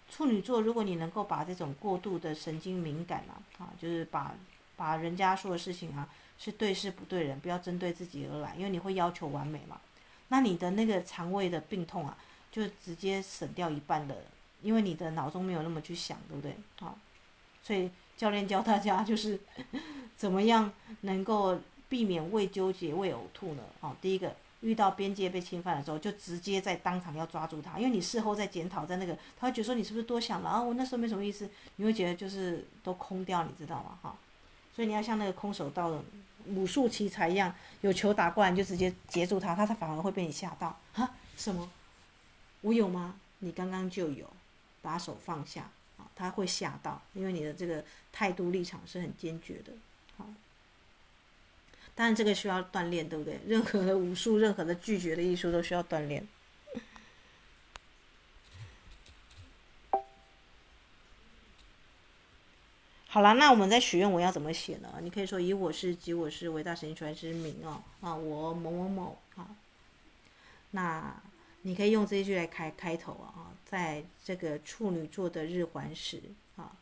[0.09, 4.35] 处女座，如果你能够把这种过度的神经敏感啊，啊，就是把
[4.75, 6.07] 把人家说的事情啊，
[6.37, 9.81] 是对事不对人，不要针对自己而来，因为你会要求完美嘛。
[10.29, 12.17] 那你的那个肠胃的病痛啊，
[12.51, 14.23] 就直接省掉一半的，
[14.61, 16.55] 因为你的脑中没有那么去想，对不对？
[16.79, 16.95] 啊，
[17.63, 17.89] 所以。
[18.15, 19.37] 教练教大家就是
[20.15, 20.71] 怎么样
[21.01, 21.59] 能够
[21.89, 23.63] 避免胃纠结、胃呕吐呢？
[23.81, 30.61] 哦，第一个遇到边界被侵犯的时候，就直接在当场要抓住他，因为你事后再检讨，在那个他会觉得说你是不是多想了啊？
[30.61, 33.97] 我那时候没什么意思，你会觉得就是都空掉，你知道吗？
[34.03, 34.15] 哈，
[34.73, 35.99] 所以你要像那个空手道的
[36.47, 41.69] 武术奇才一样，有球打过来你就直接截住他，他他反而会被你吓到哈，什么？
[42.61, 43.15] 我有吗？
[43.39, 44.29] 你刚刚就有，
[44.81, 46.07] 把手放下啊。
[46.15, 49.71] 他会吓到，因为你的这个态度立场是很坚决的，
[50.17, 50.25] 好。
[51.95, 53.39] 当然这个需要锻炼，对不对？
[53.45, 56.25] 任何的武术，任何的拒绝的艺术都需要锻炼。
[63.13, 64.89] 好了，那我们在许愿，我要怎么写呢？
[65.03, 69.55] 你可以说以我是及我是伟大神传之名哦，啊，我某某某啊，
[70.71, 71.15] 那。
[71.65, 76.21] 你可以用这一句来开开头啊，在这个处女座的日环食
[76.57, 76.75] 啊，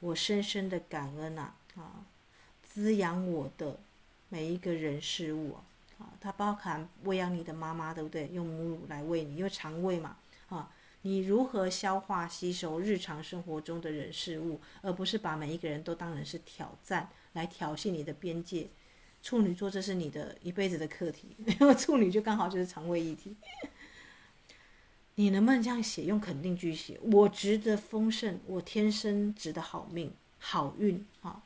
[0.00, 2.06] 我深深的感恩啊啊，
[2.62, 3.78] 滋养我的
[4.30, 5.58] 每一个人事物
[5.98, 8.28] 啊，它包含喂养你的妈妈，对不对？
[8.28, 10.16] 用母乳来喂你，因为肠胃嘛
[10.48, 10.70] 啊，
[11.06, 18.68] 你如何消化吸收日常生活中的人事物，而不是把每一个人都当成是挑战来挑衅你的边界。
[19.22, 23.36] 处女座，这是你的一辈子的课题， 因为处女就刚好就是肠胃议题。
[25.16, 26.04] 你能不能这样写？
[26.04, 31.42] 用肯定句写：我值得丰盛，我天生值得好命、好运啊！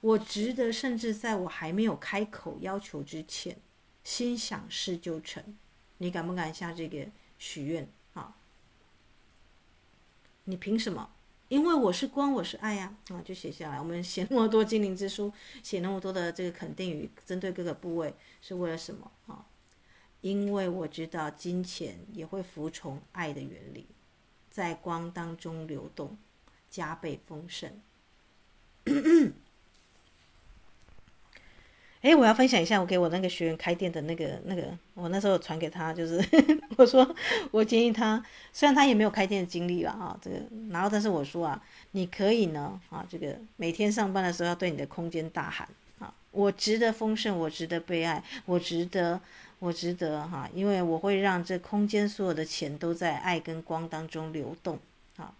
[0.00, 3.56] 我值得，甚至在我还没有开口要求之前，
[4.02, 5.56] 心想事就成。
[5.98, 7.06] 你敢不敢下这个
[7.38, 7.88] 许愿？
[10.44, 11.10] 你凭什么？
[11.48, 13.78] 因为我是光，我是爱呀，啊，就写下来。
[13.78, 15.32] 我们写那么多精灵之书，
[15.62, 19.46] 写那么多的这个肯定语，针对各个部位，是为了什么啊？
[20.20, 23.86] 因为我知道金钱也会服从爱的原理，
[24.50, 26.16] 在光当中流动，
[26.70, 27.80] 加倍丰盛。
[32.04, 36.22] 哎，我要分享一下我给我那个学员开店的那个那个，我那时候传给他，就是
[36.76, 37.16] 我说
[37.50, 40.36] 我建议他，虽然他也没有开店的经历了啊，这个，
[40.70, 45.66] 然后但是我说啊，你可以呢啊，这个每天上班的时候要对你的空间大喊
[45.98, 49.18] 啊，我值得丰盛，我值得被爱，我值得，
[49.60, 54.78] 我值得哈，因为我会让这空间所有的钱都在爱跟光当中流动
[55.16, 55.32] 啊。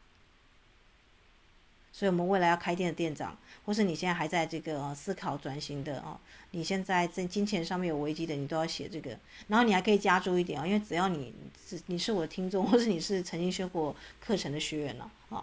[1.93, 6.19] 所以，我们未来要开店的店长，或是你现在还在这个思考转型的哦，
[6.51, 9.17] 你现在在金钱上面有危机的，你都要写这个。
[9.49, 11.33] 然后你还可以加注一点啊，因为只要你
[11.67, 15.43] 是你是我的听众，或是你是曾经修过课程的学员了啊。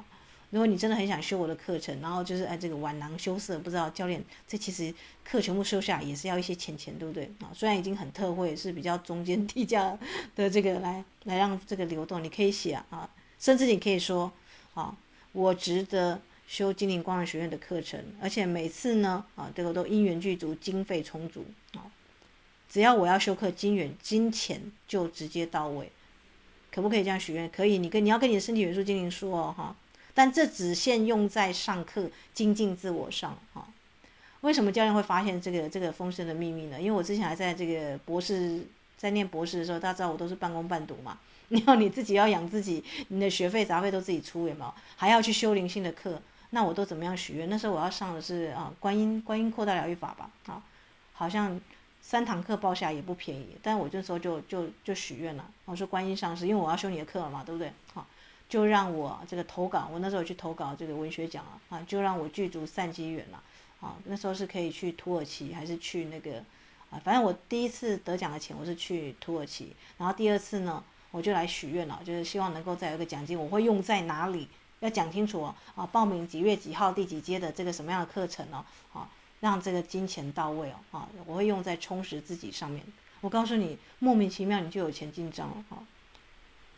[0.51, 4.93] 如果你真的很想修我的课程，然后就是哎这个晚囊羞涩，不知道教练这其实
[5.23, 7.49] 课全部收下也是要一些钱钱，对不对啊？
[7.53, 9.97] 虽然已经很特惠，是比较中间低价
[10.35, 13.09] 的这个来来让这个流动，你可以写啊，
[13.39, 14.31] 甚至你可以说
[14.75, 14.95] 啊，
[15.31, 16.21] 我值得。
[16.51, 21.45] 修精灵光能学院的课程，而且每次呢，啊，这个都因缘具足，经费充足
[21.75, 21.87] 啊。
[22.69, 25.89] 只要我要修课，金元金钱就直接到位，
[26.69, 27.49] 可不可以这样许愿？
[27.49, 29.73] 可以，你跟你要跟你的身体元素精灵说哦，哈。
[30.13, 33.65] 但这只限用在上课精进自我上，哈。
[34.41, 36.77] 为什么教练会发现这个这个丰盛的秘密呢？
[36.77, 38.59] 因为我之前还在这个博士
[38.97, 41.17] 在念博士的时候，大家知道我都是半工半读嘛。
[41.47, 44.73] 你要你自己要养自己，你的学费杂费都自己出，有没有？
[44.97, 46.21] 还要去修灵性的课。
[46.51, 47.49] 那我都怎么样许愿？
[47.49, 50.61] 那时候我要上的是啊，观音观音扩大疗愈法吧，啊，
[51.13, 51.59] 好像
[52.01, 57.71] 三堂课报下来也不便宜，但我这时候就就就许愿了，我说观音上师，因为我要修你的课了嘛，对不对？
[57.93, 58.05] 好，
[58.49, 63.41] 就让我这个投稿，我那时候去投稿这个文学奖了，啊，就让我具足善机缘了，
[63.79, 66.43] 啊，那时候是可以去土耳其还是去那个，
[66.89, 74.49] 啊，反正我第一次得奖的钱我是去土耳其，然后第二次呢，我就来许愿了，就是希望能够再有一个奖金，我会用在哪里？
[74.81, 78.63] 要讲清楚哦，啊，报名几月几号第几阶的这个什么样的课程哦，
[78.93, 79.09] 啊，
[79.39, 82.83] 让这个金钱到位哦，啊，我会用在充实自己上面。
[83.21, 85.77] 我告诉你，莫名其妙你就有钱进账了哈。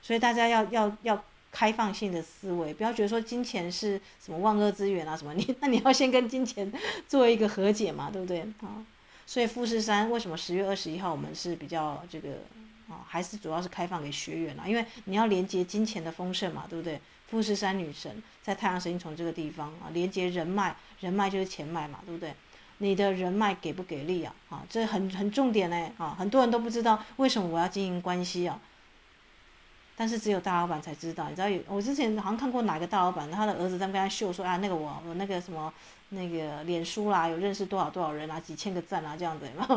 [0.01, 6.69] 所以大家要要要开放性的思维，不要觉得说金钱是什么万恶之源啊什么， 你那你要先跟金钱
[7.07, 8.85] 做一个和解嘛，对不对啊？
[9.25, 12.31] 所以富士山为什么十月二十一号我们是比较这个
[12.89, 16.99] 啊，还是主要是开放给学员啊，因为你要连接金钱的丰盛嘛，对不对？
[17.33, 22.31] 富士山女神在太阳神经丛这个地方啊，连接人脉，人脉就是钱脉嘛，对不对？
[22.77, 24.35] 你的人脉给不给力啊？
[24.49, 28.59] 啊，这很很重点嘞啊，很多人都不知道为什么我要经营关系啊。
[29.95, 35.73] 但是只有大老板才知道，你知道有我之前好像看过哪个大老板，他的儿子在跟他秀说啊，那个我我那个什么
[36.13, 39.75] 那个脸书啦，有认识多少多少人啊，几千个赞啊这样子，然后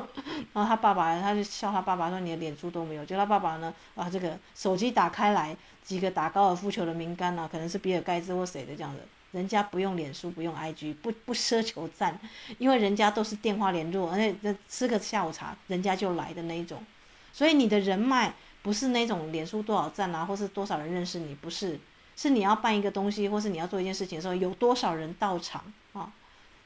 [0.53, 9.01] 然后他爸爸他就笑他爸爸说，你的脸书都没有，就他爸爸呢啊这个手机打开来几个打高尔夫球的名单啊，可能是比尔盖茨或谁的这样子，
[9.32, 12.18] 人家不用脸书不用 IG 不不奢求赞，
[12.59, 16.84] 因为人家都是电话联络，而且吃个下午茶人家就来的那一种，
[17.32, 18.32] 所以你的人脉。
[18.62, 21.78] 不是那种脸书多少赞啊，或是多少人认识你，不是，
[22.16, 25.62] 是你要办一个东西，或是你要做一件事情的时候，有多少人到场
[25.93, 26.12] 啊？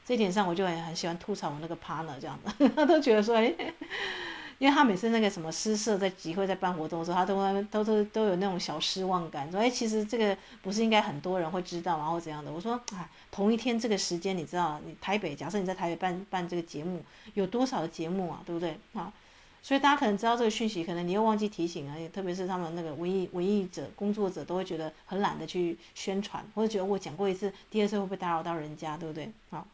[0.05, 3.53] 这一点上我就很很喜欢吐槽我那个 partner 这样的， 他都觉得说，哎，
[4.57, 12.51] 因为他每次那个什么诗社在集会、在办活动的时候，他都都都都有那种小失望感，说，哎，其实这个不是应该很多人会知道然后怎样的？
[12.51, 18.41] 我说，哎，同一天这个时间，你知道，你台北，假设你在台北办办这个节目，有多少的节目啊？
[18.45, 19.11] 对不对啊？
[19.63, 29.31] 所以大家可能知道这个讯息，可能你又忘记提醒啊，特别是他们那个文艺文艺者、工作者都会觉得很懒得去宣传，或者觉得我讲过一次，第二次会不会打扰到人家，对不对？
[29.51, 29.67] 好，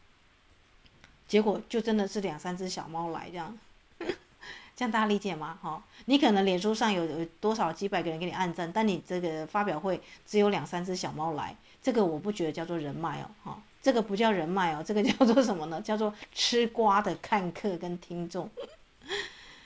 [1.28, 3.58] 结果就真的是两三只小猫来这样，
[4.74, 5.58] 这样大家理解吗？
[5.62, 15.80] 哈，你可能脸书上有有多少几百个人给你按赞，但你这个发表会只有两三只小猫来，这个我不觉得叫做人脉哦，哈，这个不叫人脉哦，这个叫做什么呢？
[15.80, 18.48] 叫做吃瓜的看客跟听众。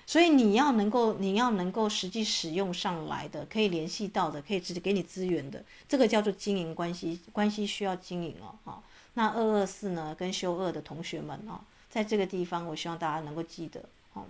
[0.04, 8.54] 所以你要能够，你要能够实际使用上来的，可以联系到的，可以直接给你资源的，这个叫做经营关系，关系需要经营哦。
[8.64, 8.82] 哈，
[9.14, 11.60] 那二二四呢，跟修二的同学们哦，
[11.90, 13.84] 在这个地方，我希望大家能够记得
[14.14, 14.24] 哦。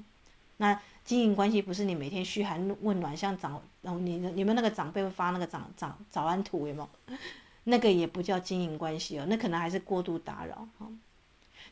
[0.59, 7.17] 那经营关系不是你每天嘘寒问暖，像长，然后你你们那个长辈会发那个长长早安图有没有？
[7.65, 10.89] 那个也不叫经营关系哦，那可能还是过度打扰哈。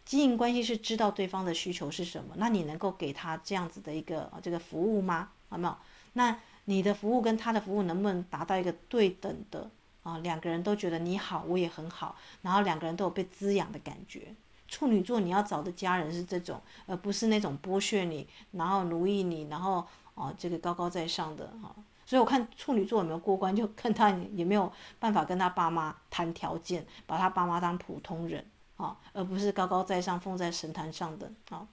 [0.04, 5.30] 经营关系是知道对方的需求是什么，那你能够给他这样子的一个这个服务吗？
[5.50, 5.76] 有没有？
[6.12, 9.68] 那你的服务跟他的服务能不能达到一个对等的
[10.02, 10.18] 啊？
[10.18, 14.34] 两个人都觉得你好，我也很好，然后两个人都有被滋养的感觉。
[14.68, 21.74] 处女座你要找的家人是这种，而不是那种剥削你，然后奴役你，然后啊这个高高在上的哈。
[22.06, 28.44] 所以我看处女座有没有过关，就看他有没有办法跟他爸妈谈条件，把他爸妈当普通人。
[28.76, 31.68] 啊，而不是高高在上，奉在神坛上的啊，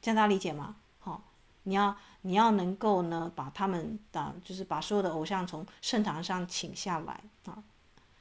[0.00, 0.76] 这样大家理解吗？
[0.98, 1.22] 好，
[1.64, 1.94] 你要
[2.26, 7.62] 你要能够呢，把他们的就是把所有的偶像从圣堂上请下来啊，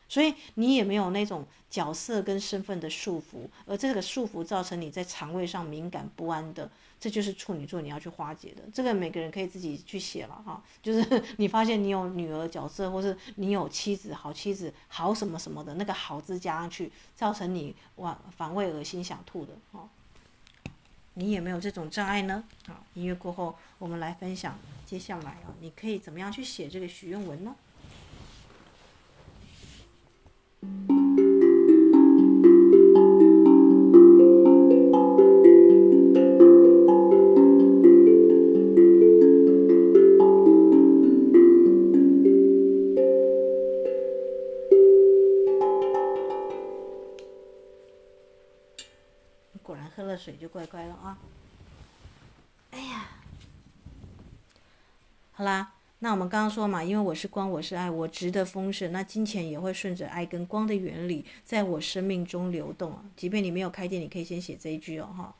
[0.07, 6.69] 所以你也没有那种角色跟身份的束缚，而这个束缚造成你在肠胃上敏感不安的。
[6.97, 10.63] 这就是处女座你要去化解的，这个每个人可以自己去写了哈。
[10.81, 19.87] 就是你发现你有女儿角色，或是你有妻子、好妻子、好什么什么的那个好字加上去，造成你反反胃、恶心、想吐的哈。
[21.15, 22.43] 你有没有这种障碍呢？
[22.67, 27.55] 好，音乐过后我们来分享接下来啊，你可以怎么样去写这个许愿文呢？
[50.25, 51.19] 水就乖乖了啊！
[52.71, 53.05] 哎呀，
[55.33, 63.05] 好啦，那我们刚刚说嘛，因为我是光，我是爱，我值得丰盛，那金钱也会顺着爱跟光的原理，在我生命中流动啊。
[63.15, 65.35] 即便你没有开店，你可以先写这一句哦，哈。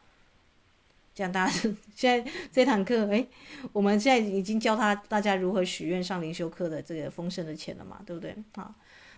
[1.15, 1.51] 这样大家
[1.95, 3.25] 现在这堂课，哎，
[3.73, 8.35] 我们现在已经教他大家如何许愿上灵修课的这个丰盛的钱了嘛，对不对？
[8.53, 8.75] 好，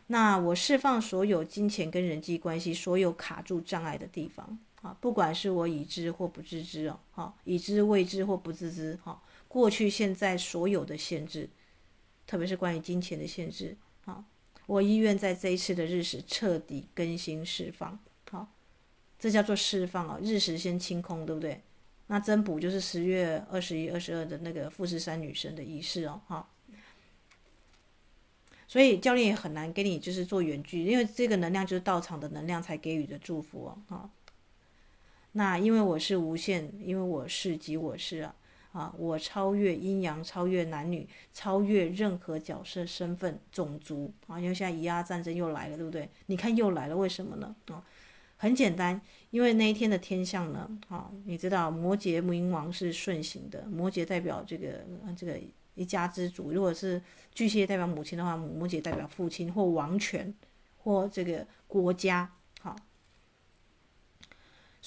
[0.08, 4.58] 那我释放所有金钱跟人际关系所有卡住障碍的地方。
[5.02, 11.50] 不管是我已知或不自知哦，哈，已知未知或不自知，哈，过去现在所有的限制，
[12.28, 13.76] 特别是关于金钱的限制，
[14.06, 14.24] 啊，
[14.66, 17.98] 我意愿在这一次的日食彻底更新释放，
[18.30, 18.54] 好，
[19.18, 21.62] 这叫做释放啊，日食先清空，对不对？
[22.08, 26.48] 那增补就是十月二十一、二十二的那个富士山女神的仪式哦，哈，
[28.68, 34.10] 所以教练也很难给你就是做远距，因为这个能量就是到场的能量才给予的祝福哦，哈。
[35.34, 38.36] 那因为我是无限，因为我是即我是啊，
[38.72, 44.40] 啊，我超越阴阳，超越男女，超越任何角色、身份、种族啊！
[44.40, 46.10] 因为现在以阿战争又来了，对不对？
[46.26, 47.56] 你看又来了，为什么呢？
[47.68, 47.84] 啊，
[48.38, 49.00] 很简单，
[49.30, 54.84] 因为那一天的天象呢，啊，你知道摩羯冥王是顺行的，摩羯代表这个
[55.16, 55.40] 这个
[55.76, 57.00] 一家之主，如果是
[57.34, 60.34] 巨蟹代表母亲的话，摩羯代表父亲或王权
[60.78, 62.32] 或这个国家。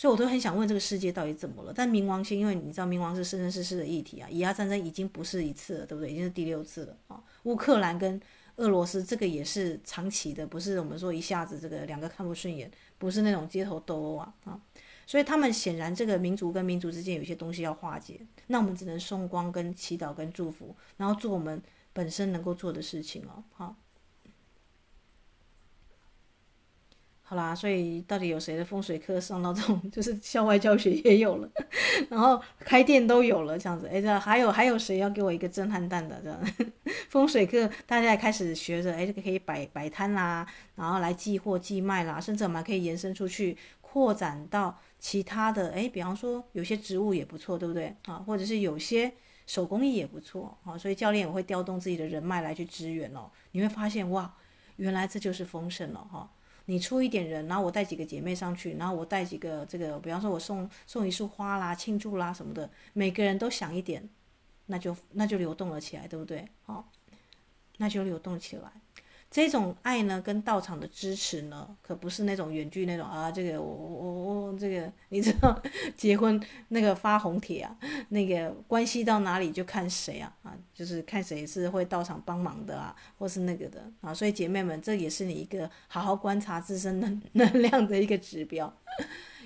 [0.00, 1.74] 所以，我都很想问这个世界到底怎么了？
[1.76, 4.26] 但冥王星，因为你知道，冥王是生生世世的议题啊。
[4.30, 6.10] 以牙战争已经不是一次了，对不对？
[6.10, 7.22] 已经是第六次了啊。
[7.42, 8.18] 乌克兰跟
[8.56, 14.58] 俄罗斯这个也是长期的，不是我们说一下子这个两个看不顺眼，不是那种街头斗殴啊啊。
[15.06, 23.76] 所以他们显然这个民族跟民族之间有些东西要化解，那我们只能送光跟祈祷跟祝福，然后做我们本身能够做的事情哦，好。
[27.30, 31.48] 好啦，所以到底有谁的风水课上到这种 就是校外教学也有了，
[32.10, 36.40] 然后开店都有了这样子，哎，这还有还有谁要给我一个震撼弹的这样？
[37.08, 48.14] 风水课大家也开始学着，哎，这个可以摆摆摊啦，然后来寄货寄卖啦，甚至我们还可以延伸出去，扩展到其他的，哎，比方说有些植物也不错，对不对啊？
[48.26, 49.12] 或者是有些
[49.46, 53.30] 手工艺也不错啊，所以教练也会调动自己的人脉来去支援哦。
[53.52, 54.34] 你会发现哇，
[54.78, 56.28] 原来这就是丰盛了哈。
[56.70, 64.08] 你出一点人，然后我带几个姐妹上去，然后我带几个这个，比方说我送送一束花啦、庆祝啦什么的，每个人都想一点，
[64.66, 66.46] 那就那就流动了起来，对不对？
[66.62, 66.88] 好，
[67.78, 68.70] 那就流动起来。
[69.30, 73.30] 这种爱呢，跟道场的支持呢，可不是那种远距那种啊。
[73.30, 75.56] 这个我我我这个，你知道，
[75.96, 77.76] 结婚那个发红帖啊，
[78.08, 84.12] 那个关系到哪里就看谁啊啊，就是看谁是会到场帮忙的啊，或是那个的啊。
[84.12, 88.72] 所以姐妹们，这也是你一个好好观察自身能 能量的一个指标。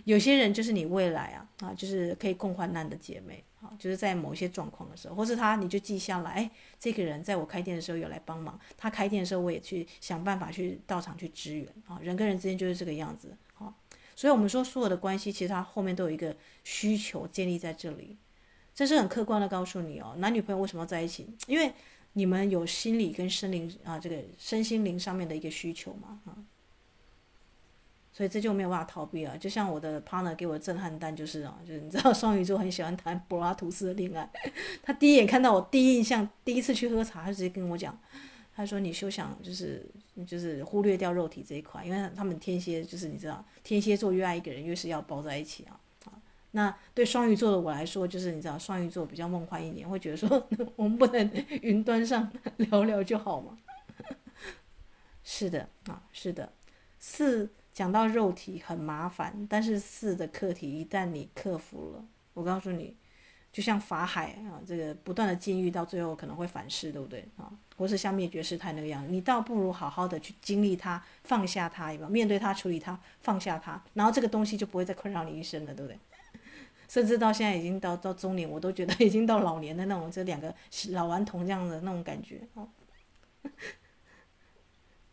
[0.05, 3.45] 有些人就是你未来啊啊，就是可以共患难的姐妹。
[3.79, 11.99] 就是在某些状况的时候，或是他你就记下来，哎，这个人在我开店的时候有来帮忙，他开店的时候我也去想办法去到场去支援啊。
[12.03, 13.75] 人跟人之间就是这个样子啊，
[14.17, 18.17] 所以我们说所有的关系，其实它后面都有一个需求建立在这里，
[18.75, 20.15] 这是很客观的告诉你哦。
[20.19, 21.29] 男女朋友为什么要在一起？
[21.47, 21.73] 因为
[22.15, 26.37] 你们有心理跟生灵啊，这个身心灵上面的一个需求嘛啊。
[28.17, 34.31] 所以这就没有办法逃避了，就像我的 partner 给我的震撼弹就是啊，就是你知道双鱼座很喜欢谈柏拉图式的恋爱，
[34.85, 37.99] 他第一眼看到我第一印象，第一次去喝茶，他直接跟我讲，
[38.55, 39.85] 他说你休想就是
[40.29, 46.13] 就是忽略掉肉体这一块，因为他们天蝎就是你知道天蝎座越爱一个人越是要包在一起啊啊，
[46.53, 51.29] 那对双鱼座的我来说就是你知道双鱼座比较梦幻一点，会觉得说 我们不能
[51.63, 53.59] 云端上聊聊就好吗？
[55.25, 56.53] 是的啊，是的，
[57.01, 57.51] 是。
[57.75, 62.97] 讲到肉体很麻烦，但是四的课题一旦你克服了，我告诉你，
[63.53, 67.53] 就像法海啊，这个不断的禁欲到最后可能会反噬，对不对啊？
[67.77, 75.99] 或是像灭绝师太那个样，你倒不如好好的去经历它，放下它，面对它，处理它，放下它，然后这个东西就不会再困扰你一生了，对不对？
[76.89, 80.55] 甚至到现在已经到到中年，我都觉得已经到老年的那种，这两个
[80.91, 82.69] 老顽童这样的那种感觉啊，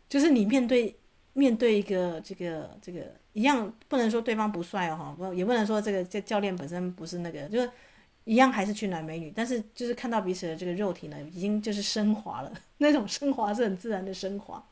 [0.08, 0.96] 就是你面对。
[1.34, 7.70] 面对一个这个这个一样，不能说对方不帅哦哈，不也不能说这个这教练本身不是那个，就是
[8.24, 14.62] 一样还是俊男美女，但是就是看到彼此的这个肉体呢，已经就是升华了， 那种升华是很自然的升华，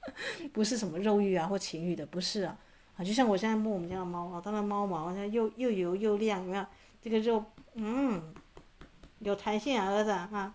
[0.53, 2.57] 不是什么肉欲啊或情欲的，不是啊，
[2.97, 6.67] 啊就像我现在摸我们家的猫啊，它的猫毛好像又又油又亮，有没有？
[7.03, 7.43] 这个肉
[7.75, 8.23] 嗯
[9.21, 10.55] 有弹性啊，儿子啊，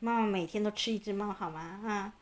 [0.00, 1.80] 妈妈每天都吃一只猫好吗？
[1.86, 2.12] 啊。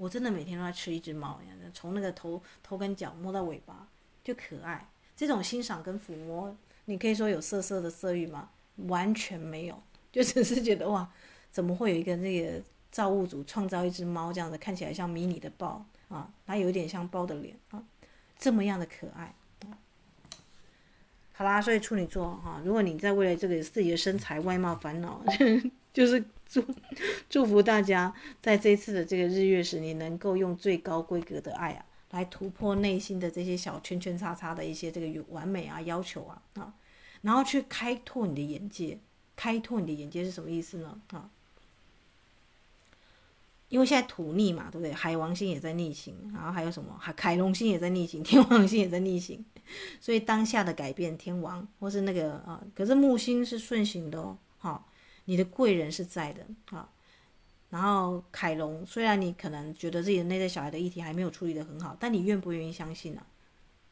[0.00, 1.38] 我真的每天都在吃一只猫，
[1.74, 3.86] 从那个头头跟脚摸到尾巴，
[4.24, 4.88] 就可爱。
[5.14, 8.48] 这种欣赏跟抚摸，你可以说有色色的色欲吗？
[8.88, 11.06] 完全没有，就只是觉得哇，
[11.52, 17.84] 怎么会有一个那个造物主创造一只猫这样子，看起来像迷你的豹啊，它有点像豹的脸啊，
[18.38, 19.34] 这么样的可爱。
[21.34, 25.22] 好啦，所以处女座哈，如果你在为了这个自己的身材外貌烦恼，
[25.92, 26.24] 就是。
[26.52, 26.60] 祝
[27.30, 28.12] 祝福大家
[28.42, 36.74] 在这次的这个日月时，你能够用最高规格的爱啊，来突破内心的这些小圈圈叉叉的一些这个完美啊要求啊啊，
[37.22, 38.98] 然后去开拓你的眼界。
[39.36, 41.00] 开拓你的眼界是什么意思呢？
[41.12, 41.30] 啊，
[43.68, 44.92] 因为现在土逆嘛，对不对？
[44.92, 46.96] 海王星也在逆行，然后还有什么？
[46.98, 49.44] 海凯龙星也在逆行， 天王星也在逆行，
[50.00, 54.36] 所以当下的改变，天王或是那个啊，可是木星是顺行的哦，
[55.26, 56.88] 你的贵人是在的啊，
[57.70, 63.22] 然后凯龙，虽然你可能觉得自己的内在小孩的议题还没有处理得很好，但你愿不愿意相信呢、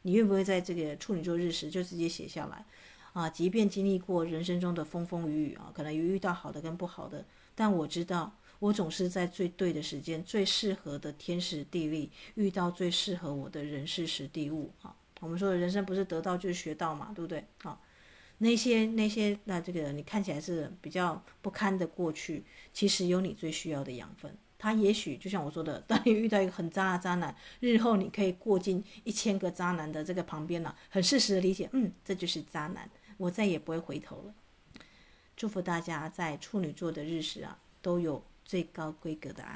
[0.01, 2.65] 你愿不愿意在这个处女座日时就直接写下来
[3.13, 7.25] 啊，即便经历过人生中的风风雨雨啊，可能有遇到好的跟不好的，
[7.55, 14.95] 但我知道我总是在最对的时间、最适合的天时地利，遇到最适合我的人事时地物啊。
[15.21, 17.45] 我们说的人生不是得到就是学到嘛，对不对？
[17.63, 17.79] 啊，
[18.39, 24.35] 那些那些，那这个你看起来是比较不堪的过去，其实有你最需要的养分。
[24.57, 30.75] 他也许就像我说的，当你遇到一个很渣的渣男，日后你可以过进一千个渣男的这个旁边了。
[30.89, 34.33] 很适时的理解，嗯，这就是渣男，我再也不会回头了。
[35.37, 39.55] 祝福大家在处女座的日食啊，都有最高规格的爱。